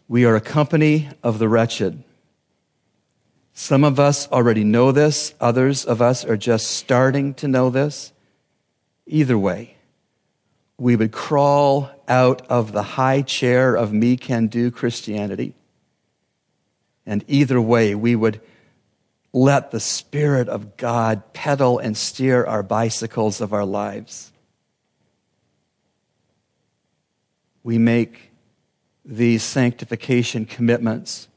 we 0.09 0.25
are 0.25 0.37
a 0.37 0.41
company 0.41 1.09
of 1.23 1.39
the 1.39 1.49
wretched. 1.49 2.03
Some 3.55 3.85
of 3.85 4.01
us 4.01 4.31
already 4.31 4.65
know 4.65 4.93
this, 4.93 5.35
others 5.41 5.85
of 5.85 6.01
us 6.01 6.25
are 6.25 6.37
just 6.37 6.69
starting 6.69 7.35
to 7.35 7.49
know 7.49 7.71
this. 7.71 8.13
Either 9.07 9.37
way, 9.37 9.77
we 10.79 10.97
would 10.97 11.13
crawl 11.13 11.91
out 12.09 12.47
of 12.49 12.73
the 12.73 12.83
high 12.83 13.23
chair 13.23 13.75
of 13.75 13.93
me 13.93 14.17
can 14.17 14.47
do 14.47 14.71
Christianity. 14.71 15.55
And 17.05 17.25
either 17.29 17.61
way, 17.61 17.95
we 17.95 18.17
would 18.17 18.41
let 19.33 19.71
the 19.71 19.81
Spirit 19.81 20.49
of 20.49 20.77
God 20.77 21.33
pedal 21.33 21.79
and 21.79 21.97
steer 21.97 22.45
our 22.45 22.63
bicycles 22.63 23.41
of 23.41 23.53
our 23.53 23.65
lives. 23.65 24.33
We 27.63 27.79
make 27.79 28.31
these 29.05 29.43
sanctification 29.43 30.47
commitments 30.47 31.29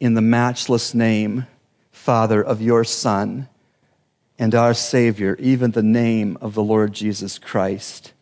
in 0.00 0.14
the 0.14 0.22
matchless 0.22 0.94
name, 0.94 1.46
Father, 1.92 2.42
of 2.42 2.60
your 2.60 2.82
Son 2.82 3.48
and 4.38 4.54
our 4.54 4.74
Savior, 4.74 5.36
even 5.38 5.72
the 5.72 5.82
name 5.82 6.38
of 6.40 6.54
the 6.54 6.62
Lord 6.62 6.94
Jesus 6.94 7.38
Christ. 7.38 8.14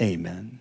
Amen. 0.00 0.60